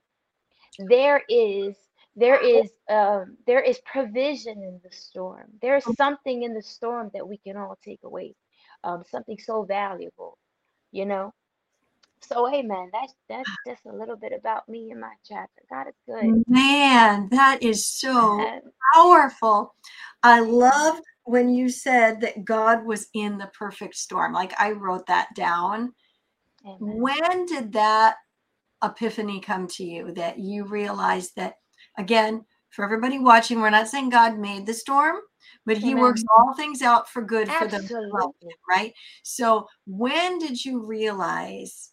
[0.78, 1.76] there is
[2.16, 7.28] there is um there is provision in the storm there's something in the storm that
[7.28, 8.34] we can all take away
[8.84, 10.38] um something so valuable
[10.92, 11.32] you know
[12.20, 15.94] so amen that's that's just a little bit about me and my chapter god is
[16.06, 18.60] good Man, that is so
[18.94, 19.74] powerful.
[20.22, 24.32] I loved when you said that God was in the perfect storm.
[24.32, 25.92] Like I wrote that down.
[26.66, 26.78] Amen.
[27.00, 28.16] When did that
[28.82, 31.54] epiphany come to you that you realized that,
[31.96, 35.16] again, for everybody watching, we're not saying God made the storm,
[35.68, 36.02] but He Amen.
[36.02, 37.86] works all things out for good for them,
[38.68, 38.94] right?
[39.22, 41.90] So, when did you realize?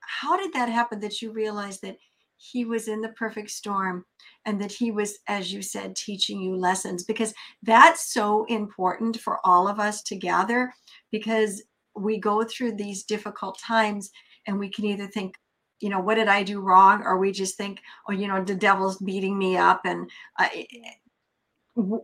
[0.00, 1.96] How did that happen that you realized that
[2.36, 4.04] He was in the perfect storm
[4.44, 7.02] and that He was, as you said, teaching you lessons?
[7.04, 7.32] Because
[7.62, 10.72] that's so important for all of us to gather
[11.10, 11.62] because
[11.96, 14.10] we go through these difficult times
[14.46, 15.36] and we can either think,
[15.80, 17.02] you know, what did I do wrong?
[17.02, 20.94] Or we just think, oh, you know, the devil's beating me up and uh, w-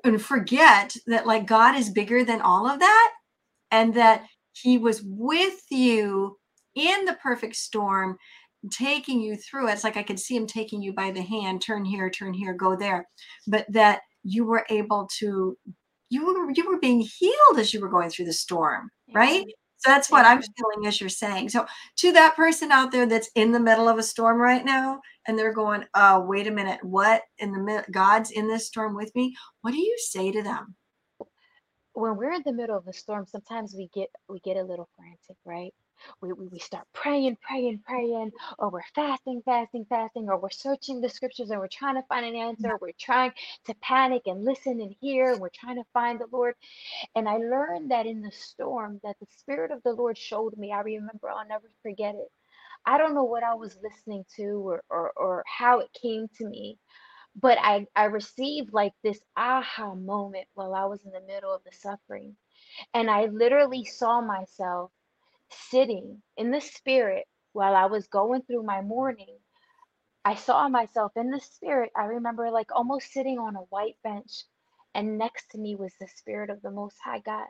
[0.04, 3.12] and forget that like God is bigger than all of that
[3.70, 6.36] and that he was with you
[6.74, 8.16] in the perfect storm
[8.70, 9.72] taking you through it.
[9.72, 12.54] It's like I could see him taking you by the hand, turn here, turn here,
[12.54, 13.06] go there.
[13.46, 15.56] But that you were able to
[16.08, 19.44] you were you were being healed as you were going through the storm, right?
[19.78, 21.50] So that's what I'm feeling as you're saying.
[21.50, 21.66] So
[21.98, 25.38] to that person out there that's in the middle of a storm right now, and
[25.38, 27.84] they're going, "Oh, wait a minute, what in the?
[27.90, 30.76] God's in this storm with me." What do you say to them?
[31.94, 34.88] When we're in the middle of a storm, sometimes we get we get a little
[34.96, 35.74] frantic, right?
[36.20, 41.00] we, we, we start praying, praying, praying, or we're fasting, fasting, fasting, or we're searching
[41.00, 42.78] the scriptures and we're trying to find an answer.
[42.80, 43.32] We're trying
[43.66, 46.54] to panic and listen and hear, and we're trying to find the Lord.
[47.14, 50.72] And I learned that in the storm, that the Spirit of the Lord showed me.
[50.72, 52.30] I remember, I'll never forget it.
[52.87, 56.49] I don't know what I was listening to or, or, or how it came to
[56.49, 56.79] me,
[57.37, 61.62] but I, I received like this aha moment while I was in the middle of
[61.64, 62.37] the suffering.
[62.94, 64.90] And I literally saw myself
[65.70, 69.38] sitting in the spirit while I was going through my mourning.
[70.25, 71.90] I saw myself in the spirit.
[71.96, 74.44] I remember like almost sitting on a white bench,
[74.94, 77.46] and next to me was the spirit of the Most High God.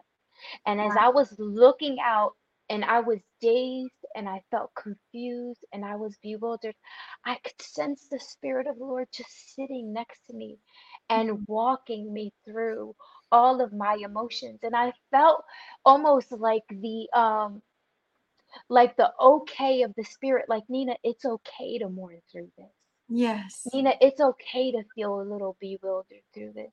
[0.66, 2.34] And as I was looking out
[2.68, 6.74] and I was dazed and I felt confused and I was bewildered,
[7.24, 10.58] I could sense the Spirit of the Lord just sitting next to me
[11.08, 11.44] and mm-hmm.
[11.46, 12.94] walking me through
[13.30, 14.60] all of my emotions.
[14.62, 15.44] And I felt
[15.84, 17.62] almost like the um
[18.68, 22.66] like the okay of the spirit like nina it's okay to mourn through this
[23.08, 26.72] yes nina it's okay to feel a little bewildered through this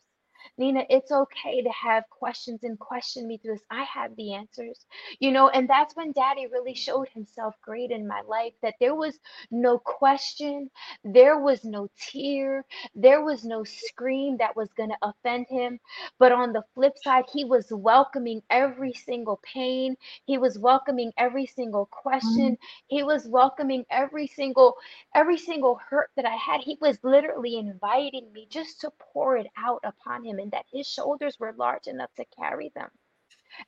[0.58, 3.64] Nina, it's okay to have questions and question me through this.
[3.72, 4.86] I have the answers,
[5.20, 8.96] you know, and that's when daddy really showed himself great in my life that there
[8.96, 9.20] was
[9.52, 10.70] no question,
[11.04, 15.80] there was no tear, there was no scream that was going to offend him.
[16.20, 21.46] But on the flip side, he was welcoming every single pain, he was welcoming every
[21.46, 22.86] single question, mm-hmm.
[22.88, 24.76] he was welcoming every single
[25.16, 26.62] every single hurt that I had.
[26.62, 30.82] He was literally inviting me just to pour it out upon him him and that
[30.84, 33.00] his shoulders were large enough to carry them.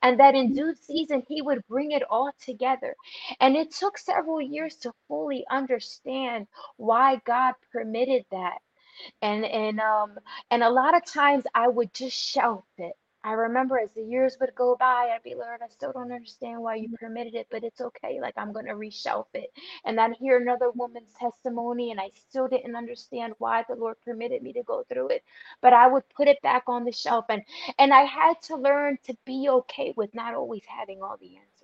[0.01, 2.95] And that in due season, he would bring it all together.
[3.41, 6.47] And it took several years to fully understand
[6.77, 8.59] why God permitted that.
[9.21, 10.19] And and um
[10.51, 12.95] and a lot of times I would just shelf it
[13.25, 16.61] I remember as the years would go by, I'd be, Lord, I still don't understand
[16.61, 17.03] why you mm-hmm.
[17.03, 18.19] permitted it, but it's okay.
[18.21, 19.51] Like I'm gonna reshelf it.
[19.83, 24.43] And then hear another woman's testimony, and I still didn't understand why the Lord permitted
[24.43, 25.23] me to go through it.
[25.59, 27.41] But I would put it back on the shelf, and
[27.79, 31.55] and I had to learn to be okay with not always having all the answers.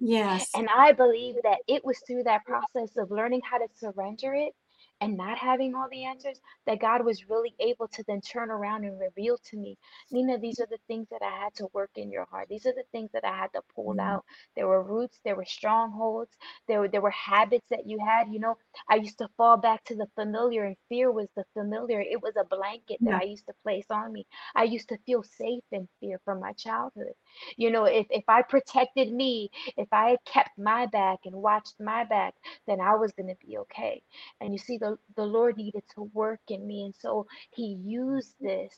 [0.00, 0.50] Yes.
[0.54, 4.52] And I believe that it was through that process of learning how to surrender it
[5.00, 8.84] and not having all the answers, that God was really able to then turn around
[8.84, 9.78] and reveal to me,
[10.10, 12.48] Nina, these are the things that I had to work in your heart.
[12.48, 14.00] These are the things that I had to pull mm-hmm.
[14.00, 14.24] out.
[14.56, 16.32] There were roots, there were strongholds,
[16.66, 18.32] there were there were habits that you had.
[18.32, 18.56] You know,
[18.90, 22.00] I used to fall back to the familiar, and fear was the familiar.
[22.00, 23.18] It was a blanket that yeah.
[23.22, 24.26] I used to place on me.
[24.56, 27.12] I used to feel safe in fear from my childhood.
[27.56, 32.04] You know, if if I protected me, if I kept my back and watched my
[32.04, 32.34] back,
[32.66, 34.02] then I was gonna be okay.
[34.40, 36.84] And you see, the the, the Lord needed to work in me.
[36.84, 38.72] And so he used this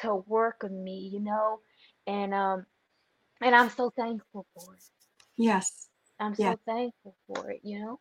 [0.00, 1.60] to work on me, you know,
[2.06, 2.66] and um
[3.40, 4.82] and I'm so thankful for it.
[5.36, 5.88] Yes.
[6.20, 8.00] I'm so thankful for it, you know.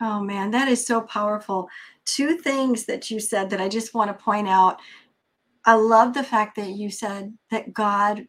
[0.00, 1.68] Oh man, that is so powerful.
[2.04, 4.80] Two things that you said that I just want to point out.
[5.64, 8.26] I love the fact that you said that God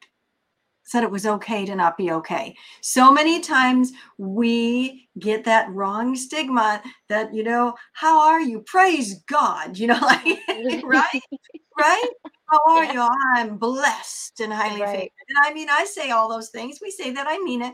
[0.87, 2.55] said it was okay to not be okay.
[2.81, 8.61] So many times we get that wrong stigma that, you know, how are you?
[8.61, 10.25] Praise God, you know, like,
[10.83, 11.21] right?
[11.77, 12.09] Right?
[12.47, 12.93] How are yeah.
[12.93, 13.09] you?
[13.35, 14.95] I'm blessed and highly right.
[14.95, 15.11] favored.
[15.27, 16.79] And I mean, I say all those things.
[16.81, 17.73] We say that I mean it.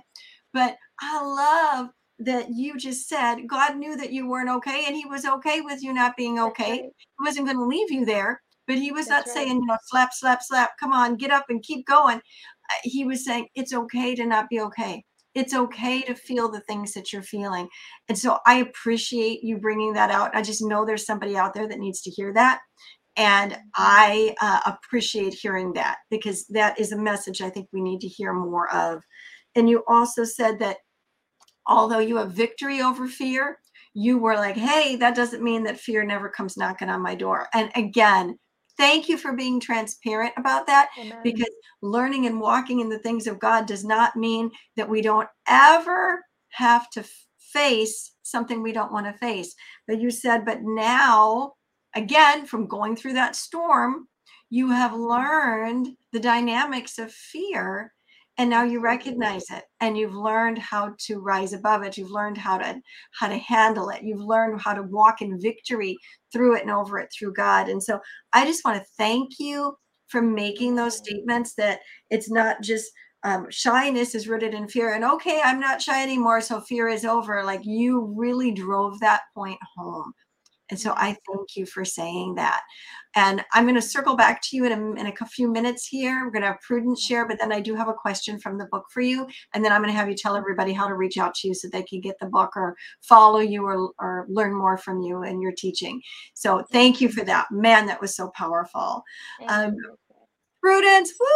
[0.51, 5.05] But I love that you just said God knew that you weren't okay and he
[5.05, 6.71] was okay with you not being okay.
[6.71, 6.83] Right.
[6.97, 9.45] He wasn't going to leave you there, but he was That's not right.
[9.45, 12.21] saying, you know, slap, slap, slap, come on, get up and keep going
[12.83, 15.03] he was saying it's okay to not be okay.
[15.35, 17.67] It's okay to feel the things that you're feeling.
[18.07, 20.35] And so I appreciate you bringing that out.
[20.35, 22.59] I just know there's somebody out there that needs to hear that.
[23.15, 28.01] And I uh, appreciate hearing that because that is a message I think we need
[28.01, 29.03] to hear more of.
[29.55, 30.77] And you also said that
[31.67, 33.59] although you have victory over fear,
[33.93, 37.47] you were like, hey, that doesn't mean that fear never comes knocking on my door.
[37.53, 38.39] And again,
[38.77, 41.19] thank you for being transparent about that Amen.
[41.23, 41.49] because
[41.81, 46.23] learning and walking in the things of God does not mean that we don't ever
[46.49, 47.03] have to
[47.37, 49.53] face something we don't want to face.
[49.87, 51.53] But you said, but now,
[51.95, 54.07] again, from going through that storm,
[54.49, 57.92] you have learned the dynamics of fear
[58.37, 61.97] and now you recognize it and you've learned how to rise above it.
[61.97, 62.81] You've learned how to
[63.19, 64.03] how to handle it.
[64.03, 65.97] You've learned how to walk in victory
[66.31, 67.69] through it and over it through god.
[67.69, 67.99] And so
[68.33, 69.75] i just want to thank you
[70.07, 72.91] for making those statements that it's not just
[73.23, 77.05] um, shyness is rooted in fear and okay i'm not shy anymore so fear is
[77.05, 77.43] over.
[77.43, 80.13] Like you really drove that point home.
[80.69, 82.61] And so I thank you for saying that.
[83.15, 86.23] And I'm going to circle back to you in a, in a few minutes here.
[86.23, 88.65] We're going to have Prudence share, but then I do have a question from the
[88.65, 89.27] book for you.
[89.53, 91.53] And then I'm going to have you tell everybody how to reach out to you
[91.53, 95.23] so they can get the book or follow you or, or learn more from you
[95.23, 96.01] and your teaching.
[96.33, 97.47] So thank you for that.
[97.51, 99.03] Man, that was so powerful.
[99.47, 99.75] Um,
[100.63, 101.27] Prudence, woo,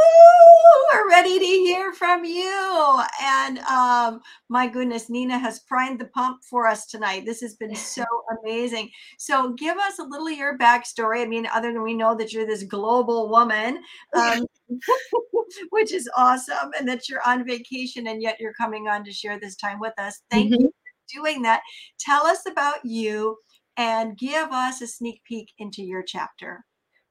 [0.94, 3.02] we're ready to hear from you.
[3.22, 7.26] And um, my goodness, Nina has primed the pump for us tonight.
[7.26, 8.06] This has been so
[8.42, 8.90] amazing.
[9.18, 11.24] So, give us a little of your backstory.
[11.24, 14.46] I mean, other than we know that you're this global woman, um,
[15.72, 19.38] which is awesome, and that you're on vacation and yet you're coming on to share
[19.42, 20.22] this time with us.
[20.32, 20.62] Thank mm-hmm.
[20.63, 21.63] you for doing that.
[22.00, 23.36] Tell us about you
[23.76, 26.63] and give us a sneak peek into your chapter.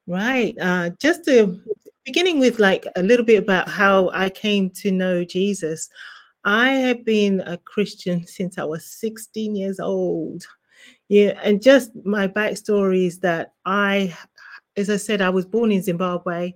[0.07, 0.55] Right.
[0.59, 1.61] Uh, just to
[2.07, 5.89] beginning with like a little bit about how I came to know Jesus.
[6.45, 10.47] I have been a Christian since I was 16 years old.
[11.09, 14.17] Yeah, and just my backstory is that I,
[14.77, 16.53] as I said, I was born in Zimbabwe,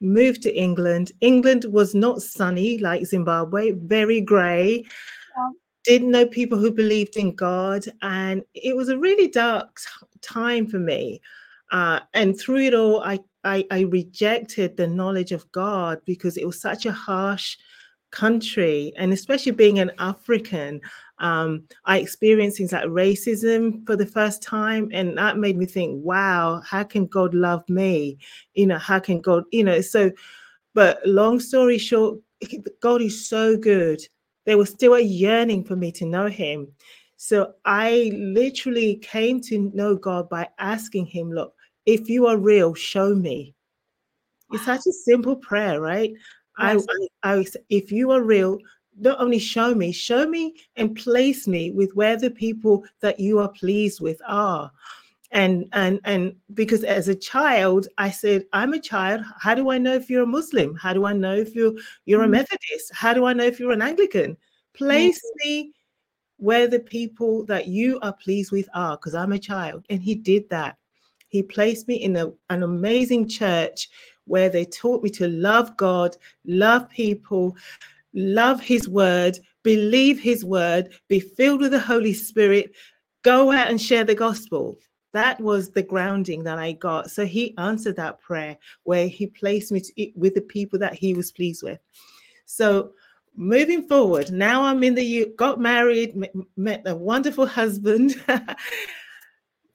[0.00, 1.12] moved to England.
[1.20, 4.84] England was not sunny like Zimbabwe, very grey.
[5.36, 5.50] Yeah.
[5.84, 9.78] Didn't know people who believed in God, and it was a really dark
[10.20, 11.20] time for me.
[11.70, 16.46] Uh, and through it all, I I, I rejected the knowledge of God because it
[16.46, 17.56] was such a harsh
[18.10, 20.80] country, and especially being an African,
[21.18, 26.04] um, I experienced things like racism for the first time, and that made me think,
[26.04, 28.18] "Wow, how can God love me?
[28.54, 30.10] You know, how can God, you know?" So,
[30.74, 32.18] but long story short,
[32.80, 34.00] God is so good.
[34.46, 36.68] There was still a yearning for me to know Him.
[37.16, 41.54] So I literally came to know God by asking Him, "Look,
[41.90, 43.54] if you are real, show me.
[44.52, 46.12] It's such a simple prayer, right?
[46.58, 46.86] Yes.
[47.22, 48.58] I, I, I, if you are real,
[48.98, 53.38] not only show me, show me and place me with where the people that you
[53.38, 54.70] are pleased with are.
[55.32, 59.22] And and and because as a child, I said, I'm a child.
[59.38, 60.74] How do I know if you're a Muslim?
[60.74, 61.74] How do I know if you're
[62.04, 62.32] you're a mm-hmm.
[62.32, 62.92] Methodist?
[62.92, 64.36] How do I know if you're an Anglican?
[64.74, 65.32] Place yes.
[65.44, 65.72] me
[66.38, 69.86] where the people that you are pleased with are, because I'm a child.
[69.88, 70.76] And he did that.
[71.30, 73.88] He placed me in a, an amazing church
[74.26, 77.56] where they taught me to love God, love people,
[78.12, 82.72] love His word, believe His word, be filled with the Holy Spirit,
[83.22, 84.76] go out and share the gospel.
[85.12, 87.10] That was the grounding that I got.
[87.10, 91.14] So He answered that prayer where He placed me to, with the people that He
[91.14, 91.78] was pleased with.
[92.44, 92.90] So
[93.36, 96.20] moving forward, now I'm in the U, got married,
[96.56, 98.20] met a wonderful husband.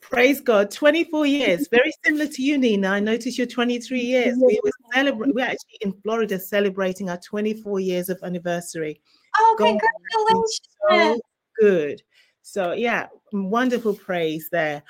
[0.09, 0.71] Praise God.
[0.71, 1.67] 24 years.
[1.69, 2.89] Very similar to you, Nina.
[2.89, 4.37] I noticed you're 23 years.
[4.37, 9.01] We were celebrating, we're actually in Florida celebrating our 24 years of anniversary.
[9.39, 10.59] Oh, God, congratulations.
[10.89, 11.19] So
[11.59, 12.01] good.
[12.41, 14.83] So yeah, wonderful praise there.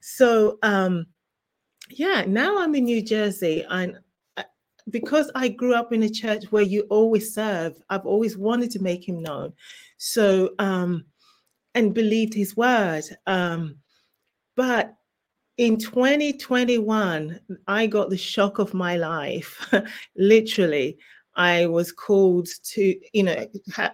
[0.00, 1.06] So um
[1.90, 3.98] yeah, now I'm in New Jersey and
[4.36, 4.42] uh,
[4.90, 8.82] because I grew up in a church where you always serve, I've always wanted to
[8.82, 9.52] make him known.
[9.96, 11.04] So um
[11.74, 13.04] and believed his word.
[13.26, 13.76] Um
[14.62, 14.94] but
[15.56, 19.74] in 2021, I got the shock of my life.
[20.16, 20.98] Literally,
[21.34, 23.44] I was called to, you know,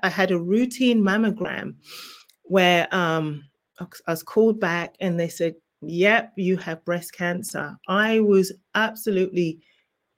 [0.02, 1.76] I had a routine mammogram
[2.42, 3.44] where um,
[3.81, 7.74] I was called back and they said, Yep, you have breast cancer.
[7.88, 9.61] I was absolutely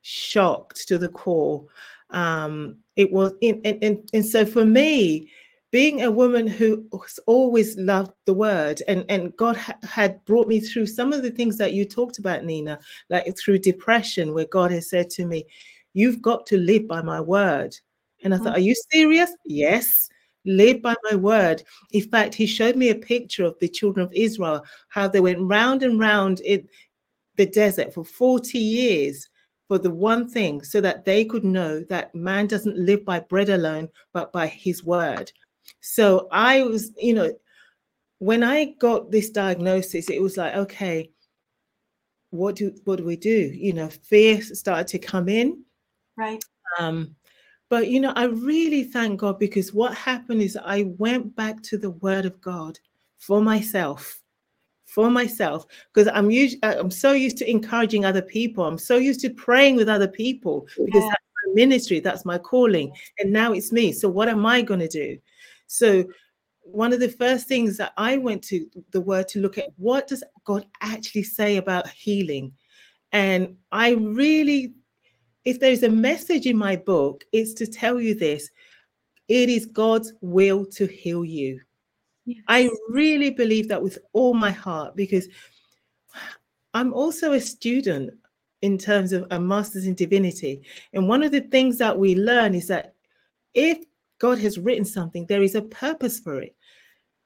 [0.03, 1.65] shocked to the core.
[2.11, 5.31] Um, it was, in, and, and, and so for me,
[5.73, 6.85] being a woman who
[7.27, 11.31] always loved the word and, and God ha- had brought me through some of the
[11.31, 12.79] things that you talked about, Nina,
[13.09, 15.47] like through depression, where God has said to me,
[15.93, 17.77] You've got to live by my word.
[18.23, 18.57] And I thought.
[18.57, 18.65] Are mm.
[18.65, 19.33] you serious?
[19.45, 20.09] Yes,
[20.45, 21.63] live by my word.
[21.93, 25.41] In fact, he showed me a picture of the children of Israel, how they went
[25.41, 26.69] round and round in
[27.37, 29.29] the desert for 40 years
[29.69, 33.49] for the one thing so that they could know that man doesn't live by bread
[33.49, 35.33] alone, but by his word.
[35.81, 37.33] So I was, you know,
[38.19, 41.11] when I got this diagnosis, it was like, okay,
[42.31, 43.31] what do what do we do?
[43.31, 45.65] You know, fear started to come in.
[46.17, 46.43] Right.
[46.79, 47.17] Um,
[47.69, 51.79] but you know, I really thank God because what happened is I went back to
[51.79, 52.79] the word of God
[53.19, 54.21] for myself
[54.91, 58.65] for myself because I'm used I'm so used to encouraging other people.
[58.65, 61.11] I'm so used to praying with other people because yeah.
[61.11, 62.93] that's my ministry, that's my calling.
[63.19, 63.93] And now it's me.
[63.93, 65.17] So what am I going to do?
[65.71, 66.05] So
[66.63, 70.09] one of the first things that I went to the word to look at what
[70.09, 72.53] does God actually say about healing?
[73.13, 74.75] And I really
[75.45, 78.51] if there's a message in my book, it's to tell you this
[79.29, 81.61] it is God's will to heal you.
[82.27, 82.43] Yes.
[82.49, 85.29] I really believe that with all my heart because
[86.75, 88.11] I'm also a student
[88.61, 90.63] in terms of a master's in divinity.
[90.93, 92.95] And one of the things that we learn is that
[93.55, 93.79] if
[94.21, 96.55] God has written something, there is a purpose for it.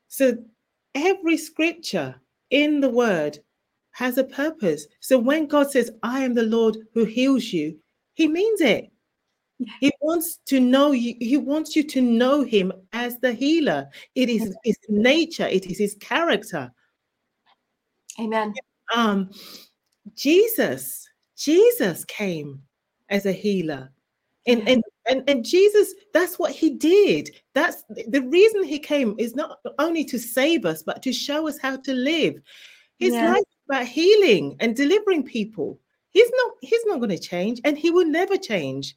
[0.08, 0.38] So
[0.94, 2.14] every scripture
[2.50, 3.38] in the word
[3.90, 4.86] has a purpose.
[5.00, 7.76] So when God says, I am the Lord who heals you,
[8.14, 8.90] he means it.
[9.80, 13.88] He wants to know you, he wants you to know him as the healer.
[14.14, 16.72] It is his nature, it is his character.
[18.20, 18.52] Amen.
[18.94, 19.30] Um,
[20.14, 22.62] Jesus, Jesus came
[23.08, 23.93] as a healer.
[24.46, 27.30] And, and and and Jesus, that's what he did.
[27.54, 31.58] That's the reason he came is not only to save us, but to show us
[31.58, 32.34] how to live.
[32.98, 35.80] His life about healing and delivering people.
[36.10, 38.96] He's not he's not going to change and he will never change.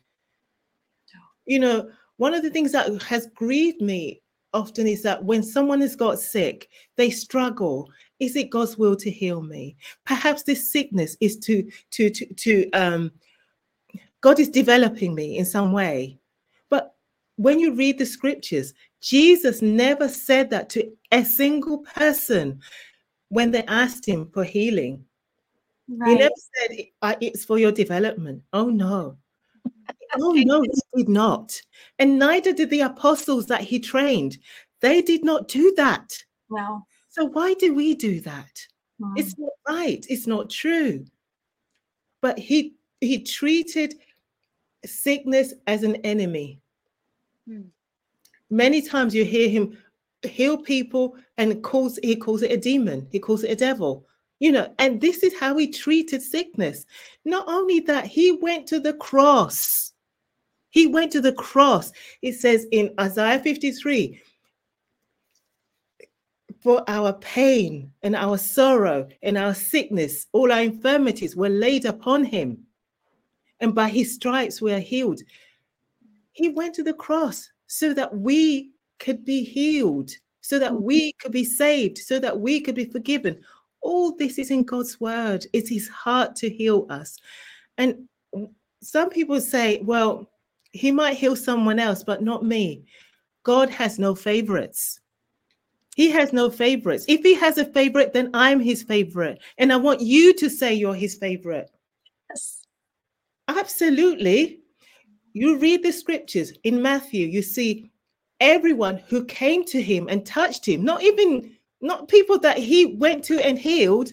[1.45, 4.21] You know, one of the things that has grieved me
[4.53, 7.89] often is that when someone has got sick, they struggle.
[8.19, 9.75] Is it God's will to heal me?
[10.05, 13.11] Perhaps this sickness is to to to to um
[14.21, 16.19] God is developing me in some way.
[16.69, 16.95] But
[17.35, 22.59] when you read the scriptures, Jesus never said that to a single person
[23.29, 25.05] when they asked him for healing.
[25.87, 26.09] Right.
[26.09, 28.43] He never said it's for your development.
[28.53, 29.17] Oh no.
[30.19, 31.61] oh no, he did not.
[31.99, 34.37] And neither did the apostles that he trained.
[34.81, 36.17] They did not do that.
[36.49, 36.85] No.
[37.09, 38.51] So why do we do that?
[39.15, 40.05] It's not right.
[40.09, 41.05] It's not true.
[42.21, 43.95] But he he treated
[44.87, 46.59] sickness as an enemy.
[47.47, 47.63] Hmm.
[48.49, 49.77] Many times you hear him
[50.23, 54.05] heal people and calls he calls it a demon, he calls it a devil.
[54.39, 56.85] You know, and this is how he treated sickness.
[57.25, 59.93] Not only that, he went to the cross.
[60.69, 61.91] He went to the cross.
[62.21, 64.21] It says in Isaiah 53
[66.59, 72.23] for our pain and our sorrow and our sickness, all our infirmities were laid upon
[72.23, 72.66] him
[73.59, 75.21] and by his stripes we are healed.
[76.31, 80.83] He went to the cross so that we could be healed, so that mm-hmm.
[80.83, 83.39] we could be saved, so that we could be forgiven.
[83.81, 85.45] All this is in God's word.
[85.53, 87.17] It's his heart to heal us.
[87.77, 88.07] And
[88.81, 90.29] some people say, well,
[90.71, 92.83] he might heal someone else, but not me.
[93.43, 94.99] God has no favorites.
[95.95, 97.05] He has no favorites.
[97.07, 99.39] If he has a favorite, then I'm his favorite.
[99.57, 101.71] And I want you to say you're his favorite.
[102.29, 102.56] Yes.
[103.47, 104.59] Absolutely.
[105.33, 107.91] You read the scriptures in Matthew, you see
[108.39, 113.23] everyone who came to him and touched him, not even not people that he went
[113.25, 114.11] to and healed.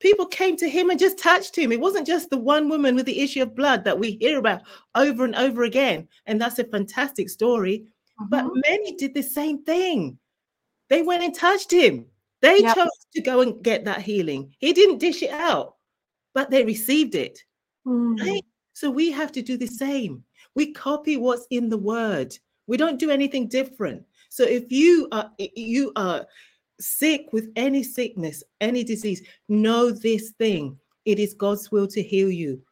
[0.00, 1.72] People came to him and just touched him.
[1.72, 4.62] It wasn't just the one woman with the issue of blood that we hear about
[4.94, 6.06] over and over again.
[6.26, 7.86] And that's a fantastic story.
[8.28, 8.60] But mm-hmm.
[8.68, 10.18] many did the same thing.
[10.88, 12.06] They went and touched him.
[12.40, 12.76] They yep.
[12.76, 14.54] chose to go and get that healing.
[14.58, 15.76] He didn't dish it out,
[16.34, 17.42] but they received it.
[17.86, 18.20] Mm.
[18.20, 18.44] Right?
[18.78, 20.22] So we have to do the same.
[20.54, 22.38] We copy what's in the word.
[22.68, 24.04] We don't do anything different.
[24.28, 26.24] So if you are you are
[26.78, 30.78] sick with any sickness, any disease, know this thing.
[31.06, 32.62] It is God's will to heal you.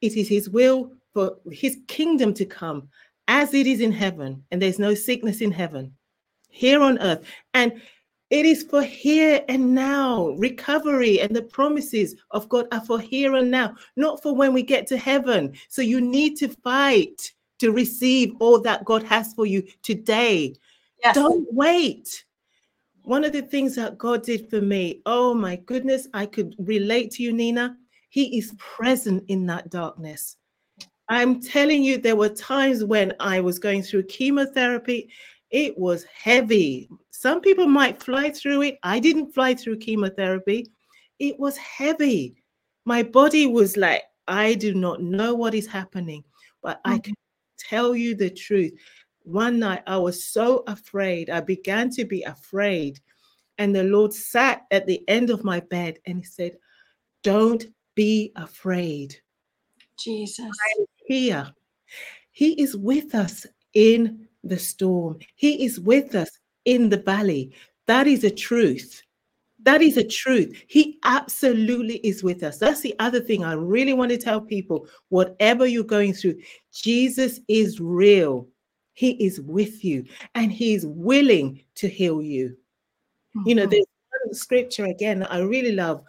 [0.00, 2.88] It is his will for his kingdom to come
[3.26, 5.92] as it is in heaven, and there's no sickness in heaven
[6.50, 7.24] here on earth.
[7.52, 7.82] And
[8.32, 10.30] it is for here and now.
[10.38, 14.62] Recovery and the promises of God are for here and now, not for when we
[14.62, 15.52] get to heaven.
[15.68, 20.54] So you need to fight to receive all that God has for you today.
[21.04, 21.14] Yes.
[21.14, 22.24] Don't wait.
[23.02, 27.10] One of the things that God did for me, oh my goodness, I could relate
[27.12, 27.76] to you, Nina.
[28.08, 30.38] He is present in that darkness.
[31.10, 35.10] I'm telling you, there were times when I was going through chemotherapy.
[35.52, 36.88] It was heavy.
[37.10, 38.78] Some people might fly through it.
[38.82, 40.66] I didn't fly through chemotherapy.
[41.18, 42.34] It was heavy.
[42.86, 46.24] My body was like, I do not know what is happening,
[46.62, 46.94] but mm-hmm.
[46.94, 47.14] I can
[47.58, 48.72] tell you the truth.
[49.24, 51.28] One night I was so afraid.
[51.28, 52.98] I began to be afraid.
[53.58, 56.56] And the Lord sat at the end of my bed and he said,
[57.22, 59.16] Don't be afraid.
[59.98, 60.46] Jesus.
[60.46, 61.52] I'm here.
[62.32, 65.18] He is with us in the storm.
[65.36, 66.30] He is with us
[66.64, 67.52] in the valley.
[67.86, 69.02] That is a truth.
[69.64, 70.60] That is a truth.
[70.66, 72.58] He absolutely is with us.
[72.58, 74.88] That's the other thing I really want to tell people.
[75.08, 76.40] Whatever you're going through,
[76.72, 78.48] Jesus is real.
[78.94, 82.56] He is with you and he is willing to heal you.
[83.36, 83.48] Mm-hmm.
[83.48, 83.70] You know, mm-hmm.
[83.70, 83.86] there's
[84.24, 86.02] one scripture again I really love.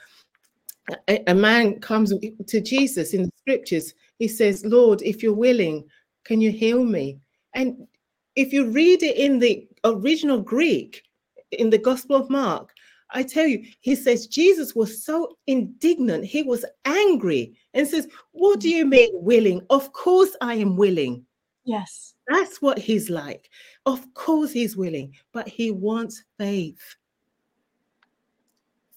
[1.07, 2.13] A, a man comes
[2.47, 3.93] to Jesus in the scriptures.
[4.19, 5.85] he says, Lord, if you're willing,
[6.25, 7.19] can you heal me?
[7.55, 7.87] And
[8.35, 11.03] if you read it in the original Greek,
[11.51, 12.71] in the Gospel of Mark,
[13.11, 18.59] I tell you, he says Jesus was so indignant, he was angry and says, What
[18.59, 19.61] do you mean willing?
[19.69, 21.25] Of course I am willing.
[21.63, 22.15] Yes.
[22.27, 23.49] That's what he's like.
[23.85, 26.95] Of course he's willing, but he wants faith.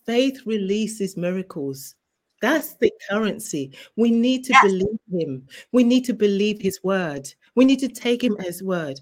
[0.07, 1.95] Faith releases miracles.
[2.41, 3.73] That's the currency.
[3.97, 4.65] We need to yes.
[4.65, 5.47] believe him.
[5.73, 7.33] We need to believe his word.
[7.55, 9.01] We need to take him as word.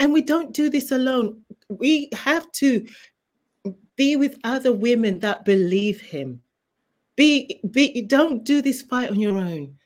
[0.00, 1.42] And we don't do this alone.
[1.68, 2.86] We have to
[3.96, 6.40] be with other women that believe him.
[7.16, 9.76] Be be don't do this fight on your own.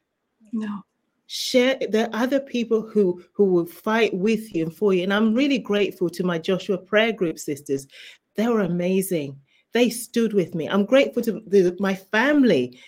[0.53, 0.85] No.
[1.27, 5.03] Share there are other people who who will fight with you and for you.
[5.03, 7.89] And I'm really grateful to my Joshua prayer group sisters.
[8.37, 9.37] They were amazing.
[9.73, 10.69] They stood with me.
[10.69, 12.79] I'm grateful to the, my family.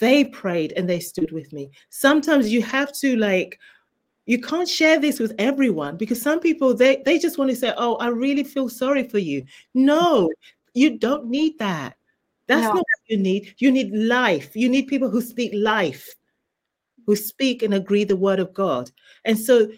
[0.00, 1.70] They prayed and they stood with me.
[1.88, 3.58] Sometimes you have to like
[4.26, 7.72] you can't share this with everyone because some people they they just want to say
[7.76, 9.44] oh i really feel sorry for you.
[9.74, 10.30] No
[10.74, 11.96] you don't need that.
[12.48, 12.68] That's no.
[12.68, 13.54] not what you need.
[13.58, 14.56] You need life.
[14.56, 16.08] You need people who speak life
[17.06, 18.90] who speak and agree the word of god.
[19.24, 19.68] And so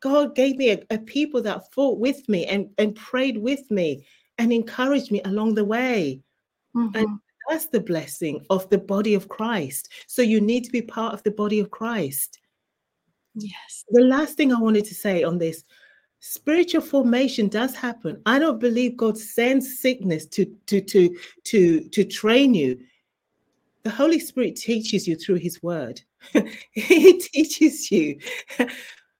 [0.00, 4.06] god gave me a, a people that fought with me and and prayed with me
[4.38, 6.20] and encouraged me along the way.
[6.76, 6.96] Mm-hmm.
[6.96, 9.90] and that's the blessing of the body of christ.
[10.06, 12.39] So you need to be part of the body of christ
[13.34, 13.84] Yes.
[13.90, 15.64] The last thing I wanted to say on this
[16.20, 18.20] spiritual formation does happen.
[18.26, 22.78] I don't believe God sends sickness to to to to to train you.
[23.82, 26.02] The Holy Spirit teaches you through his word.
[26.72, 28.18] he teaches you.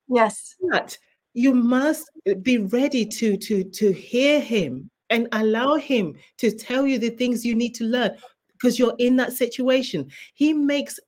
[0.08, 0.56] Yes.
[0.70, 0.98] But
[1.32, 2.11] you must
[2.42, 7.44] be ready to to to hear him and allow him to tell you the things
[7.44, 8.16] you need to learn
[8.52, 10.11] because you're in that situation.
[10.34, 11.00] He makes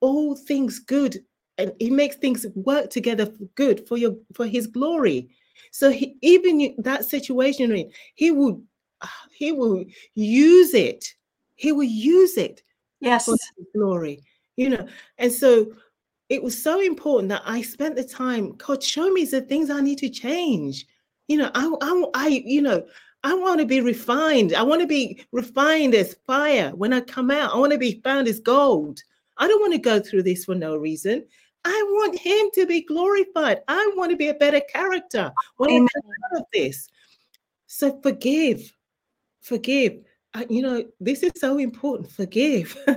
[0.00, 1.18] all things good
[1.58, 5.28] and he makes things work together for good for your for his glory
[5.72, 8.62] so he, even that situation he will
[9.32, 9.84] he will
[10.14, 11.04] use it
[11.56, 12.62] he will use it
[13.00, 13.36] yes for
[13.74, 14.22] glory
[14.56, 14.86] you know
[15.18, 15.72] and so
[16.28, 19.80] it was so important that i spent the time god show me the things i
[19.80, 20.86] need to change
[21.26, 22.84] you know i i, I you know
[23.24, 24.54] I want to be refined.
[24.54, 27.52] I want to be refined as fire when I come out.
[27.52, 29.00] I want to be found as gold.
[29.38, 31.26] I don't want to go through this for no reason.
[31.64, 33.60] I want him to be glorified.
[33.68, 35.88] I want to be a better character when Amen.
[35.96, 36.88] I come out of this.
[37.66, 38.72] So forgive,
[39.40, 39.98] forgive.
[40.34, 42.10] Uh, you know, this is so important.
[42.10, 42.76] Forgive.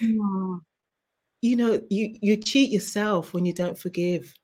[0.00, 0.60] mm.
[1.40, 4.34] You know, you you cheat yourself when you don't forgive.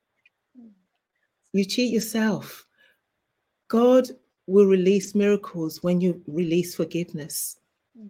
[1.53, 2.66] You cheat yourself.
[3.68, 4.09] God
[4.47, 7.57] will release miracles when you release forgiveness.
[7.99, 8.09] Mm-hmm.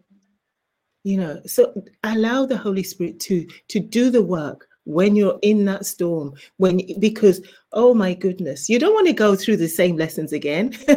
[1.05, 5.65] You know, so allow the Holy Spirit to to do the work when you're in
[5.65, 7.41] that storm when because
[7.73, 10.75] oh my goodness you don't want to go through the same lessons again.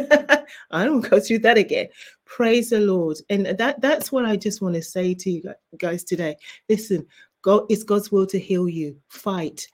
[0.70, 1.88] I don't go through that again.
[2.24, 3.18] Praise the lord.
[3.30, 6.36] And that that's what i just want to say to you guys today.
[6.68, 7.06] Listen
[7.42, 8.96] god it's god's will to heal you.
[9.08, 9.68] Fight.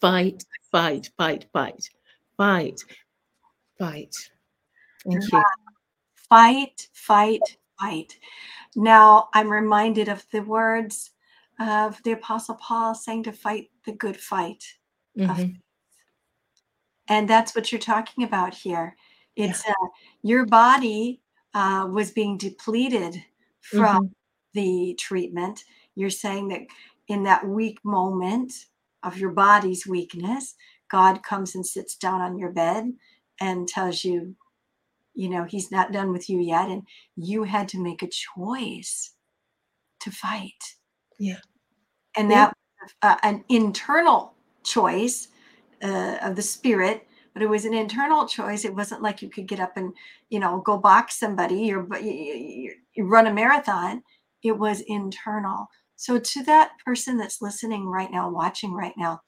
[0.00, 1.90] Fight fight fight fight.
[2.36, 2.80] Fight.
[3.78, 4.14] Fight.
[5.04, 5.42] Thank you.
[6.28, 8.18] Fight fight fight.
[8.76, 11.11] Now i'm reminded of the words
[11.60, 14.64] of the Apostle Paul saying to fight the good fight.
[15.18, 15.52] Mm-hmm.
[17.08, 18.96] And that's what you're talking about here.
[19.36, 19.72] It's yeah.
[19.82, 19.88] uh,
[20.22, 21.20] your body
[21.54, 23.22] uh, was being depleted
[23.60, 24.12] from mm-hmm.
[24.54, 25.64] the treatment.
[25.94, 26.62] You're saying that
[27.08, 28.52] in that weak moment
[29.02, 30.54] of your body's weakness,
[30.90, 32.92] God comes and sits down on your bed
[33.40, 34.36] and tells you,
[35.14, 36.68] you know, he's not done with you yet.
[36.68, 36.82] And
[37.16, 39.12] you had to make a choice
[40.00, 40.74] to fight.
[41.22, 41.38] Yeah.
[42.16, 42.52] And that
[43.02, 45.28] uh, an internal choice
[45.84, 48.64] uh, of the spirit, but it was an internal choice.
[48.64, 49.92] It wasn't like you could get up and,
[50.30, 54.02] you know, go box somebody or you, you run a marathon.
[54.42, 55.68] It was internal.
[55.94, 59.20] So to that person that's listening right now, watching right now,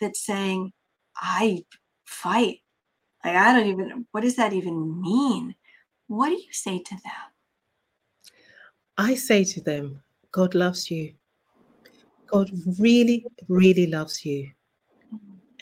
[0.00, 0.72] that's saying,
[1.16, 1.64] I
[2.06, 2.58] fight.
[3.24, 5.54] Like, I don't even, what does that even mean?
[6.08, 7.26] What do you say to them?
[8.98, 11.14] I say to them, God loves you.
[12.26, 14.50] God really, really loves you.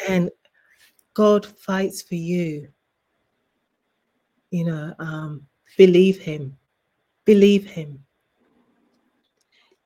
[0.08, 0.30] And
[1.14, 2.68] God fights for you.
[4.50, 5.46] You know, um,
[5.76, 6.56] believe Him.
[7.24, 8.04] Believe Him.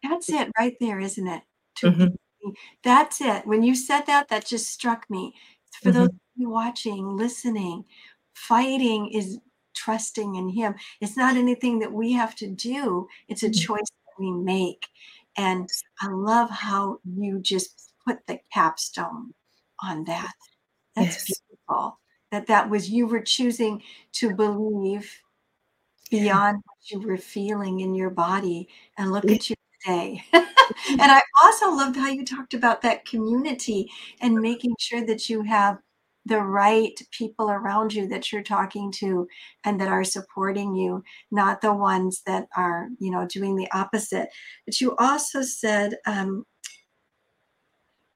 [0.03, 1.43] That's it right there, isn't it?
[1.83, 2.51] Mm-hmm.
[2.85, 3.47] That's it.
[3.47, 5.35] When you said that, that just struck me.
[5.83, 5.99] For mm-hmm.
[5.99, 7.85] those watching, listening,
[8.35, 9.39] fighting is
[9.75, 10.75] trusting in Him.
[11.01, 13.61] It's not anything that we have to do, it's a mm-hmm.
[13.61, 14.87] choice that we make.
[15.39, 15.71] And
[16.01, 19.33] I love how you just put the capstone
[19.83, 20.33] on that.
[20.97, 21.41] That's yes.
[21.49, 21.99] beautiful.
[22.33, 23.83] That that was you were choosing
[24.15, 25.11] to believe
[26.11, 28.69] beyond what you were feeling in your body.
[28.99, 30.25] And look at you today.
[30.33, 30.45] and
[31.01, 33.89] I also loved how you talked about that community
[34.21, 35.79] and making sure that you have
[36.29, 39.29] the right people around you that you're talking to
[39.65, 44.31] and that are supporting you, not the ones that are, you know, doing the opposite.
[44.67, 46.45] But you also said um,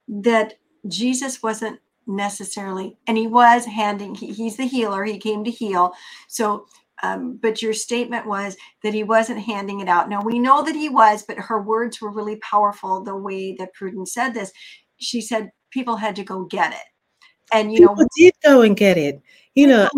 [0.09, 0.55] that
[0.87, 5.93] Jesus wasn't necessarily, and he was handing, he, he's the healer, he came to heal.
[6.29, 6.67] So
[7.03, 10.09] um, but your statement was that he wasn't handing it out.
[10.09, 13.03] Now we know that he was, but her words were really powerful.
[13.03, 14.51] The way that Prudence said this,
[14.99, 16.92] she said people had to go get it,
[17.53, 19.21] and you people know, did go and get it.
[19.55, 19.89] You know,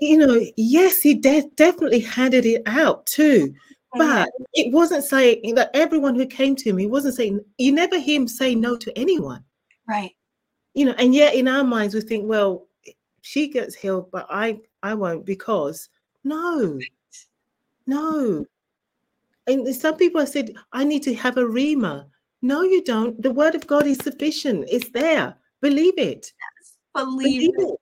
[0.00, 3.54] you know, yes, he de- definitely handed it out too.
[3.96, 7.98] But it wasn't saying that everyone who came to him, he wasn't saying, you never
[7.98, 9.42] hear him say no to anyone.
[9.88, 10.12] Right.
[10.74, 12.68] You know, and yet in our minds we think, well,
[13.22, 15.88] she gets healed, but I I won't because
[16.22, 16.78] no,
[17.86, 18.46] no.
[19.46, 22.06] And some people have said, I need to have a rhema.
[22.42, 23.20] No, you don't.
[23.20, 24.68] The word of God is sufficient.
[24.70, 25.34] It's there.
[25.60, 26.32] Believe it.
[26.32, 27.72] Yes, believe, believe, it.
[27.72, 27.80] it.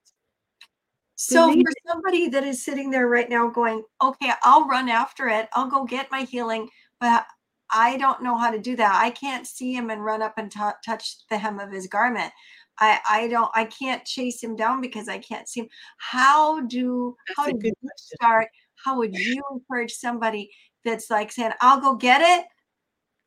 [1.17, 1.77] So believe for it.
[1.87, 5.49] somebody that is sitting there right now going, okay, I'll run after it.
[5.55, 6.69] I'll go get my healing,
[7.01, 7.27] but
[7.71, 9.01] I don't know how to do that.
[9.01, 12.33] I can't see him and run up and t- touch the hem of his garment.
[12.81, 15.69] I I don't I can't chase him down because I can't see him.
[15.99, 18.17] How do that's how do you question.
[18.17, 18.49] start?
[18.85, 20.51] How would you encourage somebody
[20.85, 22.47] that's like saying, I'll go get it,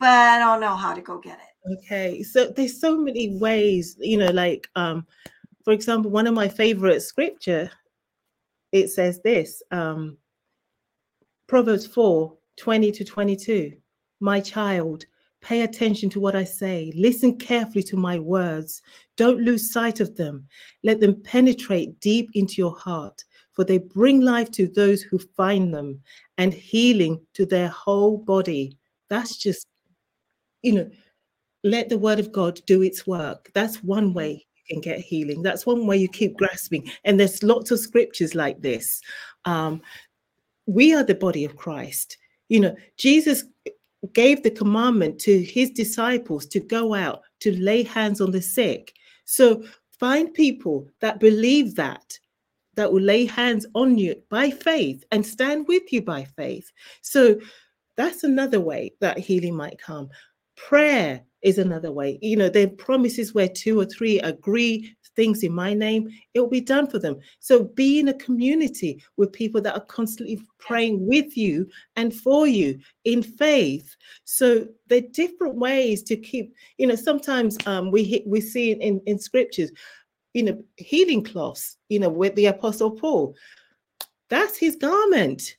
[0.02, 1.78] but I don't know how to go get it?
[1.78, 2.24] Okay.
[2.24, 5.08] So there's so many ways, you know, like um,
[5.64, 7.72] for example, one of my favorite scripture,
[8.74, 10.18] it says this um
[11.48, 13.74] Proverbs 4 20 to 22.
[14.20, 15.06] My child,
[15.42, 16.94] Pay attention to what I say.
[16.96, 18.82] Listen carefully to my words.
[19.18, 20.48] Don't lose sight of them.
[20.84, 23.24] Let them penetrate deep into your heart,
[23.54, 26.00] for they bring life to those who find them
[26.38, 28.78] and healing to their whole body.
[29.10, 29.66] That's just,
[30.62, 30.90] you know,
[31.64, 33.52] let the word of God do its work.
[33.54, 35.42] That's one way you can get healing.
[35.42, 36.90] That's one way you keep grasping.
[37.04, 39.02] And there's lots of scriptures like this.
[39.46, 39.82] Um,
[40.66, 42.18] we are the body of Christ.
[42.50, 43.44] You know, Jesus
[44.14, 48.94] gave the commandment to his disciples to go out to lay hands on the sick.
[49.26, 49.64] So
[50.00, 52.18] find people that believe that,
[52.76, 56.72] that will lay hands on you by faith and stand with you by faith.
[57.02, 57.40] So
[57.96, 60.10] that's another way that healing might come.
[60.68, 62.20] Prayer is another way.
[62.22, 66.40] You know, there are promises where two or three agree things in my name, it
[66.40, 67.20] will be done for them.
[67.40, 72.48] So be in a community with people that are constantly praying with you and for
[72.48, 73.96] you in faith.
[74.24, 79.02] So there are different ways to keep, you know, sometimes um, we we see in,
[79.06, 79.72] in scriptures,
[80.34, 83.36] you know, healing cloths, you know, with the apostle Paul.
[84.30, 85.58] That's his garment.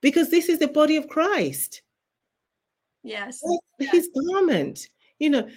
[0.00, 1.82] Because this is the body of Christ.
[3.02, 3.42] Yes.
[3.80, 4.88] His garment.
[5.18, 5.48] You know,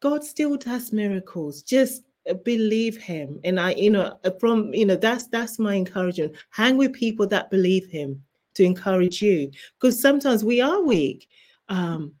[0.00, 1.62] God still does miracles.
[1.62, 2.02] Just
[2.34, 3.40] believe him.
[3.44, 6.34] And i you know uh, from you know that's that's my encouragement.
[6.50, 8.22] Hang with people that believe him
[8.54, 11.28] to encourage you because sometimes we are weak.
[11.68, 12.12] Um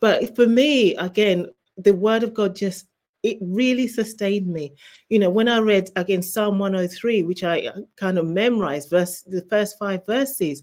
[0.00, 2.86] but for me again the word of god just
[3.22, 4.72] it really sustained me.
[5.08, 9.22] You know when i read again psalm 103 which i uh, kind of memorized verse
[9.22, 10.62] the first five verses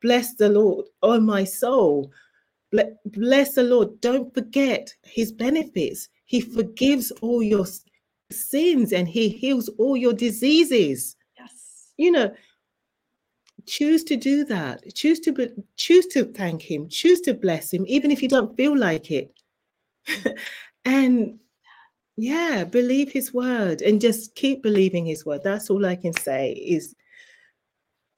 [0.00, 2.12] bless the lord oh my soul
[3.06, 7.64] bless the lord don't forget his benefits he forgives all your
[8.30, 11.16] sins and he heals all your diseases.
[11.38, 11.92] Yes.
[11.96, 12.34] You know,
[13.66, 14.94] choose to do that.
[14.94, 16.88] Choose to be, choose to thank him.
[16.88, 19.32] Choose to bless him, even if you don't feel like it.
[20.84, 21.38] and
[22.16, 25.42] yeah, believe his word and just keep believing his word.
[25.44, 26.94] That's all I can say is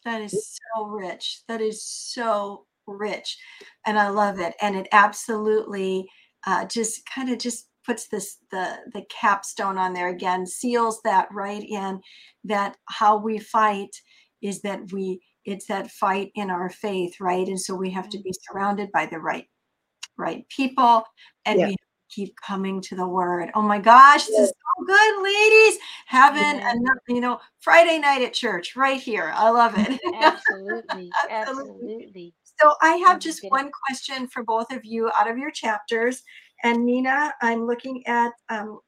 [0.04, 1.42] that is so rich.
[1.46, 3.38] That is so rich.
[3.86, 4.54] And I love it.
[4.60, 6.08] And it absolutely
[6.46, 11.28] uh, just kind of just puts this the the capstone on there again seals that
[11.32, 12.00] right in
[12.44, 13.90] that how we fight
[14.42, 18.18] is that we it's that fight in our faith right and so we have to
[18.20, 19.46] be surrounded by the right
[20.18, 21.02] right people
[21.46, 21.66] and yeah.
[21.68, 21.76] we
[22.10, 26.72] keep coming to the word oh my gosh this is so good ladies having yeah.
[26.72, 32.74] another you know friday night at church right here i love it absolutely absolutely so
[32.82, 36.22] i have just one question for both of you out of your chapters
[36.62, 38.80] and Nina, I'm looking at um,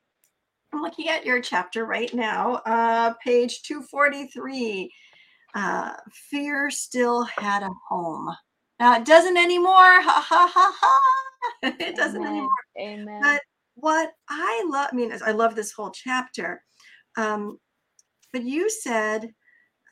[0.73, 4.93] I'm looking at your chapter right now, uh, page 243.
[5.55, 5.93] Uh,
[6.31, 8.35] fear still had a home.
[8.81, 9.75] Now it doesn't anymore.
[9.75, 11.01] Ha ha ha ha.
[11.79, 12.33] it doesn't Amen.
[12.33, 12.49] anymore.
[12.79, 13.19] Amen.
[13.21, 13.43] But
[13.75, 16.63] what I love, I mean, I love this whole chapter.
[17.17, 17.59] Um,
[18.33, 19.31] but you said,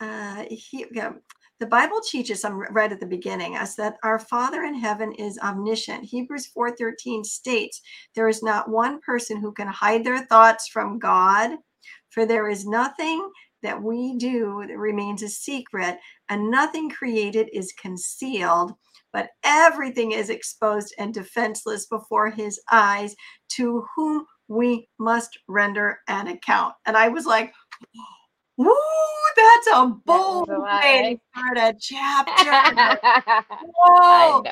[0.00, 1.12] uh, he, yeah,
[1.60, 5.38] the Bible teaches, I'm right at the beginning, us that our Father in heaven is
[5.38, 6.04] omniscient.
[6.04, 7.82] Hebrews 4:13 states,
[8.14, 11.58] there is not one person who can hide their thoughts from God,
[12.08, 13.30] for there is nothing
[13.62, 15.98] that we do that remains a secret,
[16.30, 18.72] and nothing created is concealed,
[19.12, 23.14] but everything is exposed and defenseless before his eyes,
[23.50, 26.74] to whom we must render an account.
[26.86, 27.52] And I was like,
[28.60, 28.74] Woo,
[29.36, 33.44] that's a bold that way to start a chapter.
[33.74, 34.42] Whoa,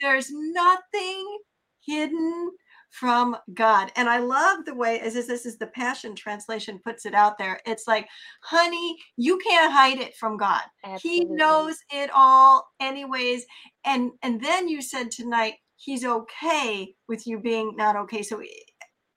[0.00, 1.38] there's nothing
[1.84, 2.52] hidden
[2.90, 3.90] from God.
[3.96, 7.58] And I love the way, as this is the Passion Translation puts it out there.
[7.66, 8.06] It's like,
[8.44, 10.62] honey, you can't hide it from God.
[10.84, 11.10] Absolutely.
[11.10, 13.46] He knows it all, anyways.
[13.84, 18.22] And and then you said tonight, He's okay with you being not okay.
[18.22, 18.46] So, eh,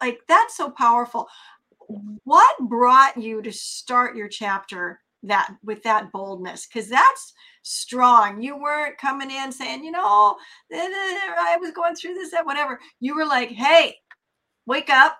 [0.01, 1.27] like, that's so powerful
[2.23, 6.67] what brought you to start your chapter that with that boldness?
[6.67, 7.33] Because that's
[7.63, 8.41] strong.
[8.41, 10.35] You weren't coming in saying you know
[10.71, 12.79] eh, eh, eh, i was going through this that whatever.
[12.99, 13.95] You were like hey
[14.65, 15.17] wake up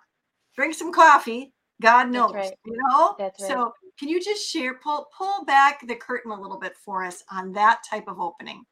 [0.56, 2.54] drink some coffee god knows right.
[2.66, 3.16] you know?
[3.20, 3.32] Right.
[3.38, 7.24] so can you just share pull pull back the curtain a little bit for us
[7.32, 8.64] on that type of opening?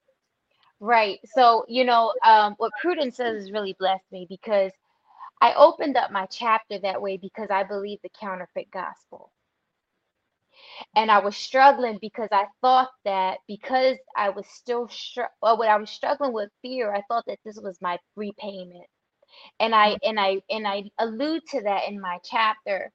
[0.80, 1.20] Right.
[1.36, 4.72] So you know um, what prudence says has really blessed me because
[5.42, 9.32] I opened up my chapter that way because I believe the counterfeit gospel.
[10.96, 15.70] And I was struggling because I thought that because I was still str- well, when
[15.70, 18.88] I was struggling with fear, I thought that this was my repayment.
[19.60, 22.92] And I and I and I allude to that in my chapter.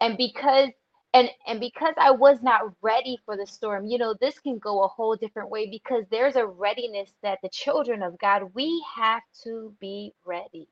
[0.00, 0.70] And because
[1.14, 4.84] and and because I was not ready for the storm, you know, this can go
[4.84, 9.22] a whole different way because there's a readiness that the children of God, we have
[9.44, 10.68] to be ready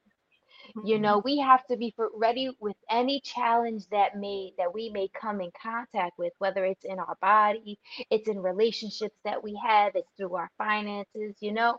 [0.84, 1.02] you mm-hmm.
[1.02, 5.40] know we have to be ready with any challenge that may that we may come
[5.40, 7.78] in contact with whether it's in our body
[8.10, 11.76] it's in relationships that we have it's through our finances you know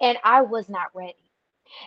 [0.00, 1.14] and i was not ready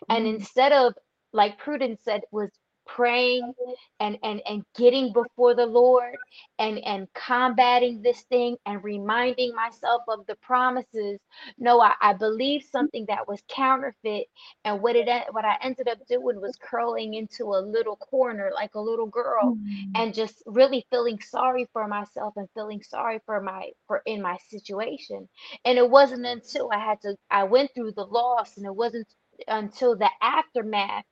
[0.09, 0.35] and mm-hmm.
[0.35, 0.93] instead of
[1.33, 2.49] like prudence said was
[2.85, 3.53] praying
[3.99, 6.15] and and and getting before the lord
[6.59, 11.19] and and combating this thing and reminding myself of the promises
[11.57, 14.27] no i, I believed something that was counterfeit
[14.65, 18.75] and what it what i ended up doing was curling into a little corner like
[18.75, 19.91] a little girl mm-hmm.
[19.95, 24.37] and just really feeling sorry for myself and feeling sorry for my for in my
[24.49, 25.27] situation
[25.65, 29.07] and it wasn't until i had to i went through the loss and it wasn't
[29.47, 31.05] until the aftermath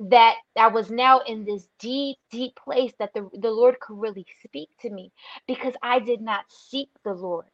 [0.00, 4.26] that I was now in this deep, deep place that the, the Lord could really
[4.44, 5.12] speak to me
[5.46, 7.46] because I did not seek the Lord.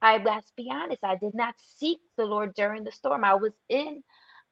[0.00, 3.24] I let's be honest, I did not seek the Lord during the storm.
[3.24, 4.02] I was in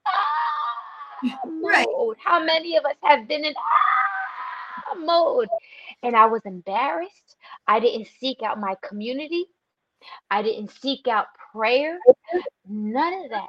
[0.07, 1.87] ah, right.
[1.89, 2.17] mode.
[2.23, 5.49] How many of us have been in ah, mode?
[6.03, 7.37] And I was embarrassed.
[7.67, 9.47] I didn't seek out my community.
[10.31, 11.99] I didn't seek out prayer.
[12.69, 13.49] None of that.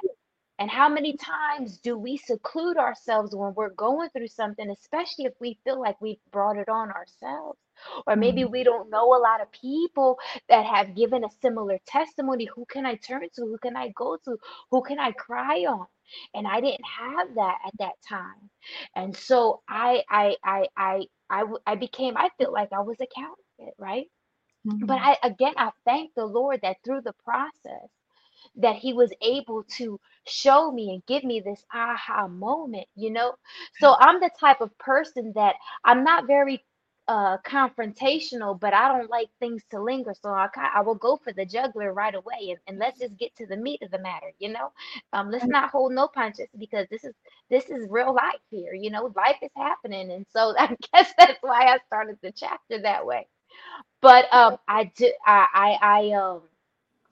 [0.58, 5.34] And how many times do we seclude ourselves when we're going through something, especially if
[5.40, 7.58] we feel like we've brought it on ourselves?
[8.08, 8.52] Or maybe mm-hmm.
[8.52, 12.48] we don't know a lot of people that have given a similar testimony.
[12.56, 13.42] Who can I turn to?
[13.42, 14.36] Who can I go to?
[14.72, 15.86] Who can I cry on?
[16.34, 18.50] And I didn't have that at that time.
[18.96, 23.06] And so I I I I I, I became I felt like I was a
[23.06, 24.06] counterfeit, right?
[24.66, 24.86] Mm-hmm.
[24.86, 27.88] But I again I thank the Lord that through the process
[28.56, 33.34] that he was able to show me and give me this aha moment, you know?
[33.80, 36.64] So I'm the type of person that I'm not very
[37.08, 41.32] uh confrontational but i don't like things to linger so i i will go for
[41.32, 44.30] the juggler right away and, and let's just get to the meat of the matter
[44.38, 44.70] you know?
[45.12, 47.14] Um let's not hold no punches because this is
[47.50, 49.12] this is real life here you know?
[49.16, 53.26] Life is happening and so i guess that's why i started the chapter that way.
[54.02, 56.42] But um i do i i, I um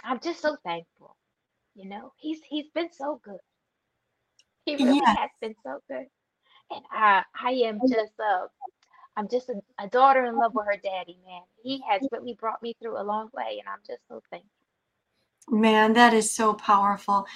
[0.05, 1.16] i'm just so thankful
[1.77, 3.41] you know, he's he's been so good.
[4.67, 5.15] He really Yeah.
[5.17, 6.07] has been so good.
[6.71, 8.49] And I I am just uh
[9.17, 11.43] I'm just a, a daughter in love with her daddy, man.
[11.63, 14.51] He has really brought me through a long way and I'm just so thankful.
[15.49, 17.27] Man, that is so powerful.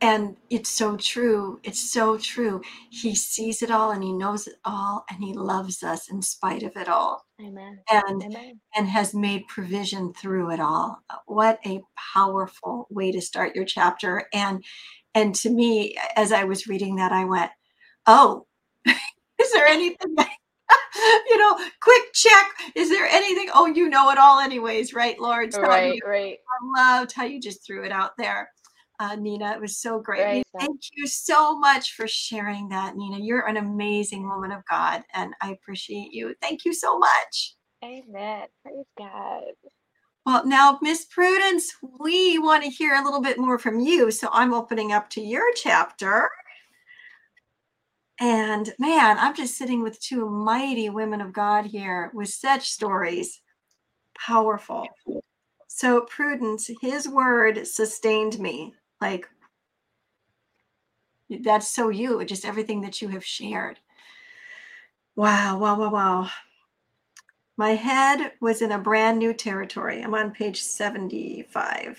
[0.00, 1.58] And it's so true.
[1.64, 2.60] It's so true.
[2.90, 6.62] He sees it all and he knows it all and he loves us in spite
[6.62, 7.78] of it all Amen.
[7.90, 8.60] and Amen.
[8.76, 11.02] and has made provision through it all.
[11.26, 11.80] What a
[12.14, 14.28] powerful way to start your chapter.
[14.34, 14.62] And
[15.14, 17.50] and to me, as I was reading that, I went,
[18.06, 18.46] "Oh,
[18.86, 20.14] is there anything
[21.28, 22.46] you know, quick check.
[22.74, 23.48] Is there anything?
[23.54, 25.52] Oh, you know it all anyways, right, Lord?
[25.52, 26.38] So right, right.
[26.38, 28.50] I loved how you just threw it out there.
[28.98, 29.52] uh, Nina.
[29.52, 30.44] It was so great.
[30.58, 33.18] Thank you so much for sharing that, Nina.
[33.18, 36.34] You're an amazing woman of God, and I appreciate you.
[36.40, 37.54] Thank you so much.
[37.84, 38.46] Amen.
[38.64, 39.42] Praise God.
[40.24, 44.10] Well, now, Miss Prudence, we want to hear a little bit more from you.
[44.10, 46.28] So I'm opening up to your chapter.
[48.20, 53.42] And man, I'm just sitting with two mighty women of God here with such stories.
[54.18, 54.88] Powerful.
[55.68, 58.74] So, Prudence, his word sustained me.
[59.00, 59.28] Like,
[61.42, 63.78] that's so you, just everything that you have shared.
[65.16, 66.30] Wow, wow, wow, wow.
[67.58, 70.02] My head was in a brand new territory.
[70.02, 71.98] I'm on page 75.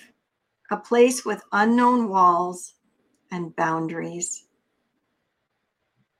[0.71, 2.73] A place with unknown walls
[3.31, 4.46] and boundaries.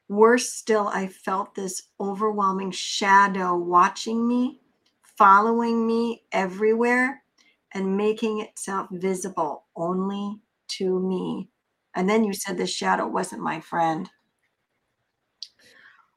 [0.10, 4.62] Worse still, I felt this overwhelming shadow watching me,
[5.18, 7.24] following me everywhere,
[7.74, 10.39] and making itself visible only
[10.70, 11.49] to me.
[11.95, 14.10] And then you said the shadow wasn't my friend.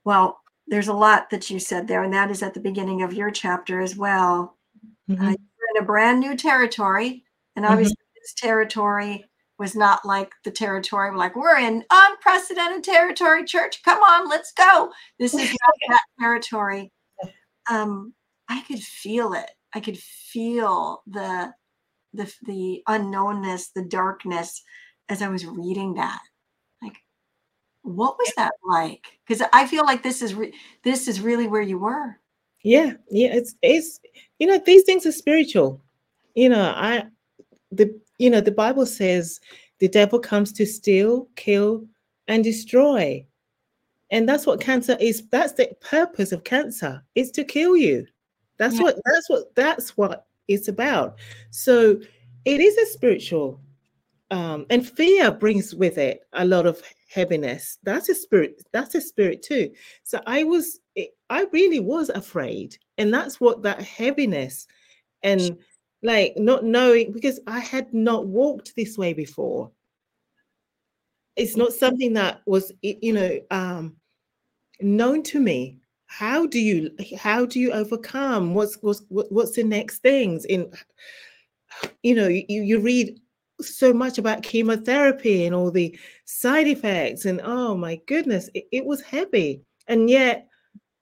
[0.05, 3.12] Well, there's a lot that you said there, and that is at the beginning of
[3.12, 4.57] your chapter as well.
[5.11, 5.20] Mm-hmm.
[5.20, 7.24] Uh, you're in a brand new territory,
[7.57, 7.72] and mm-hmm.
[7.72, 8.20] obviously mm-hmm.
[8.22, 9.24] this territory
[9.61, 14.90] was not like the territory like we're in unprecedented territory church come on let's go
[15.20, 16.90] this is not that territory
[17.70, 18.12] um
[18.48, 21.52] i could feel it i could feel the
[22.14, 24.62] the the unknownness the darkness
[25.08, 26.20] as i was reading that
[26.82, 26.96] Like,
[27.82, 29.06] what was that like?
[29.26, 30.54] Because I feel like this is re-
[30.84, 32.18] this is really where you were.
[32.62, 33.28] Yeah, yeah.
[33.34, 34.00] It's it's
[34.38, 35.80] you know these things are spiritual.
[36.34, 37.04] You know, I
[37.70, 39.40] the you know the Bible says
[39.78, 41.86] the devil comes to steal, kill,
[42.28, 43.24] and destroy,
[44.10, 45.26] and that's what cancer is.
[45.30, 47.02] That's the purpose of cancer.
[47.14, 48.06] Is to kill you.
[48.58, 48.82] That's yeah.
[48.82, 51.18] what that's what that's what it's about.
[51.50, 52.00] So
[52.44, 53.60] it is a spiritual
[54.30, 59.00] um, and fear brings with it a lot of heaviness that's a spirit that's a
[59.00, 59.70] spirit too
[60.04, 60.78] so i was
[61.28, 64.68] i really was afraid and that's what that heaviness
[65.24, 65.58] and
[66.03, 69.70] like not knowing because i had not walked this way before.
[71.36, 73.96] It's not something that was you know um
[74.80, 75.78] known to me.
[76.07, 78.55] How do you how do you overcome?
[78.55, 80.44] What's what's what's the next things?
[80.44, 80.72] In
[82.03, 83.20] you know you, you read
[83.61, 88.84] so much about chemotherapy and all the side effects and oh my goodness it, it,
[88.84, 89.62] was heavy.
[89.86, 90.48] And yet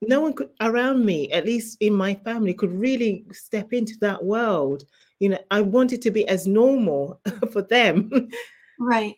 [0.03, 4.25] no one could around me at least in my family could really step into that
[4.25, 4.85] world.
[5.21, 7.21] You know i wanted to be as normal
[7.53, 8.29] for them.
[8.79, 9.17] Right.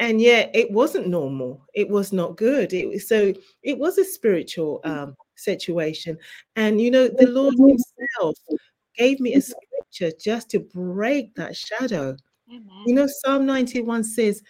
[0.00, 1.64] And yet it wasn't normal.
[1.72, 2.72] It was not good.
[2.72, 3.32] It was so
[3.62, 6.18] it was a spiritual um, situation.
[6.56, 8.36] And you know the lord himself
[8.96, 12.16] gave me a scripture just to break that shadow.
[12.48, 12.66] Amen.
[12.86, 14.42] You know, Psalm 91 says,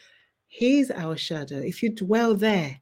[0.49, 1.59] He's our shadow.
[1.59, 2.81] If you dwell there,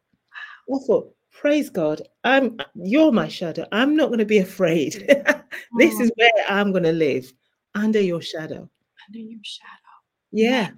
[0.73, 3.67] I thought, praise God, I'm you're my shadow.
[3.73, 4.93] I'm not going to be afraid.
[5.77, 7.33] this is where I'm going to live
[7.75, 8.71] under your shadow.
[9.09, 9.97] Under your shadow.
[10.31, 10.71] Yeah.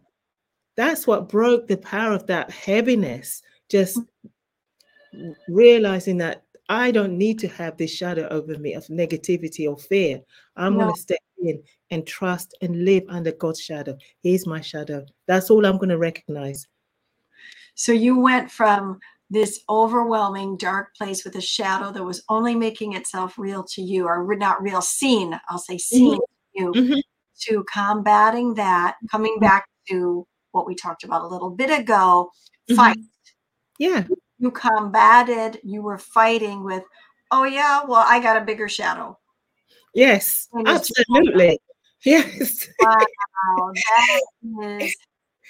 [0.75, 3.43] That's what broke the power of that heaviness.
[3.69, 4.01] Just
[5.49, 10.23] realizing that I don't need to have this shadow over me of negativity or fear.
[10.57, 10.85] I'm no.
[10.85, 13.99] going to step in and trust and live under God's shadow.
[14.23, 15.05] He's my shadow.
[15.27, 16.67] That's all I'm going to recognize.
[17.75, 18.99] So you went from
[19.31, 24.07] this overwhelming dark place with a shadow that was only making itself real to you,
[24.07, 26.63] or not real, seen, I'll say seen mm-hmm.
[26.63, 26.99] you, mm-hmm.
[27.47, 32.31] to combating that, coming back to what we talked about a little bit ago,
[32.69, 32.77] mm-hmm.
[32.77, 32.99] fight.
[33.79, 34.05] Yeah.
[34.39, 36.85] You combated, you were fighting with,
[37.31, 39.19] oh, yeah, well, I got a bigger shadow.
[39.95, 41.59] Yes, absolutely.
[42.07, 42.69] Yes.
[42.83, 44.21] wow, that
[44.83, 44.95] is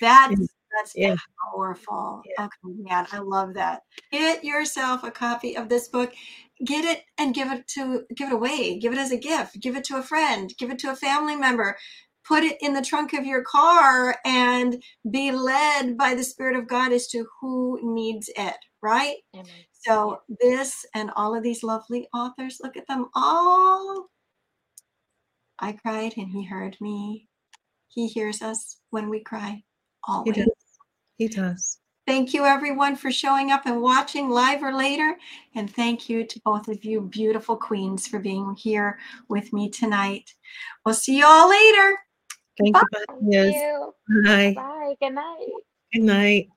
[0.01, 0.35] that's
[0.77, 1.17] that's yeah.
[1.53, 2.23] powerful.
[2.25, 2.45] Yeah.
[2.45, 3.83] Okay, man, I love that.
[4.13, 6.13] Get yourself a copy of this book.
[6.65, 8.79] Get it and give it to give it away.
[8.79, 9.61] Give it as a gift.
[9.61, 10.53] Give it to a friend.
[10.59, 11.77] Give it to a family member.
[12.27, 16.69] Put it in the trunk of your car and be led by the Spirit of
[16.69, 18.57] God as to who needs it.
[18.83, 19.17] Right.
[19.35, 19.47] Amen.
[19.73, 24.09] So this and all of these lovely authors, look at them all
[25.59, 27.29] I cried and he heard me.
[27.89, 29.63] He hears us when we cry,
[30.07, 30.47] always.
[31.19, 31.79] He does.
[32.07, 35.17] Thank you, everyone, for showing up and watching live or later.
[35.55, 38.99] And thank you to both of you, beautiful queens, for being here
[39.29, 40.35] with me tonight.
[40.85, 41.99] We'll see you all later.
[42.59, 42.83] Thank Bye.
[43.21, 43.31] you.
[43.31, 43.95] Thank you.
[44.25, 44.53] Bye.
[44.55, 44.95] Bye.
[45.01, 45.49] Good night.
[45.93, 46.49] Good night.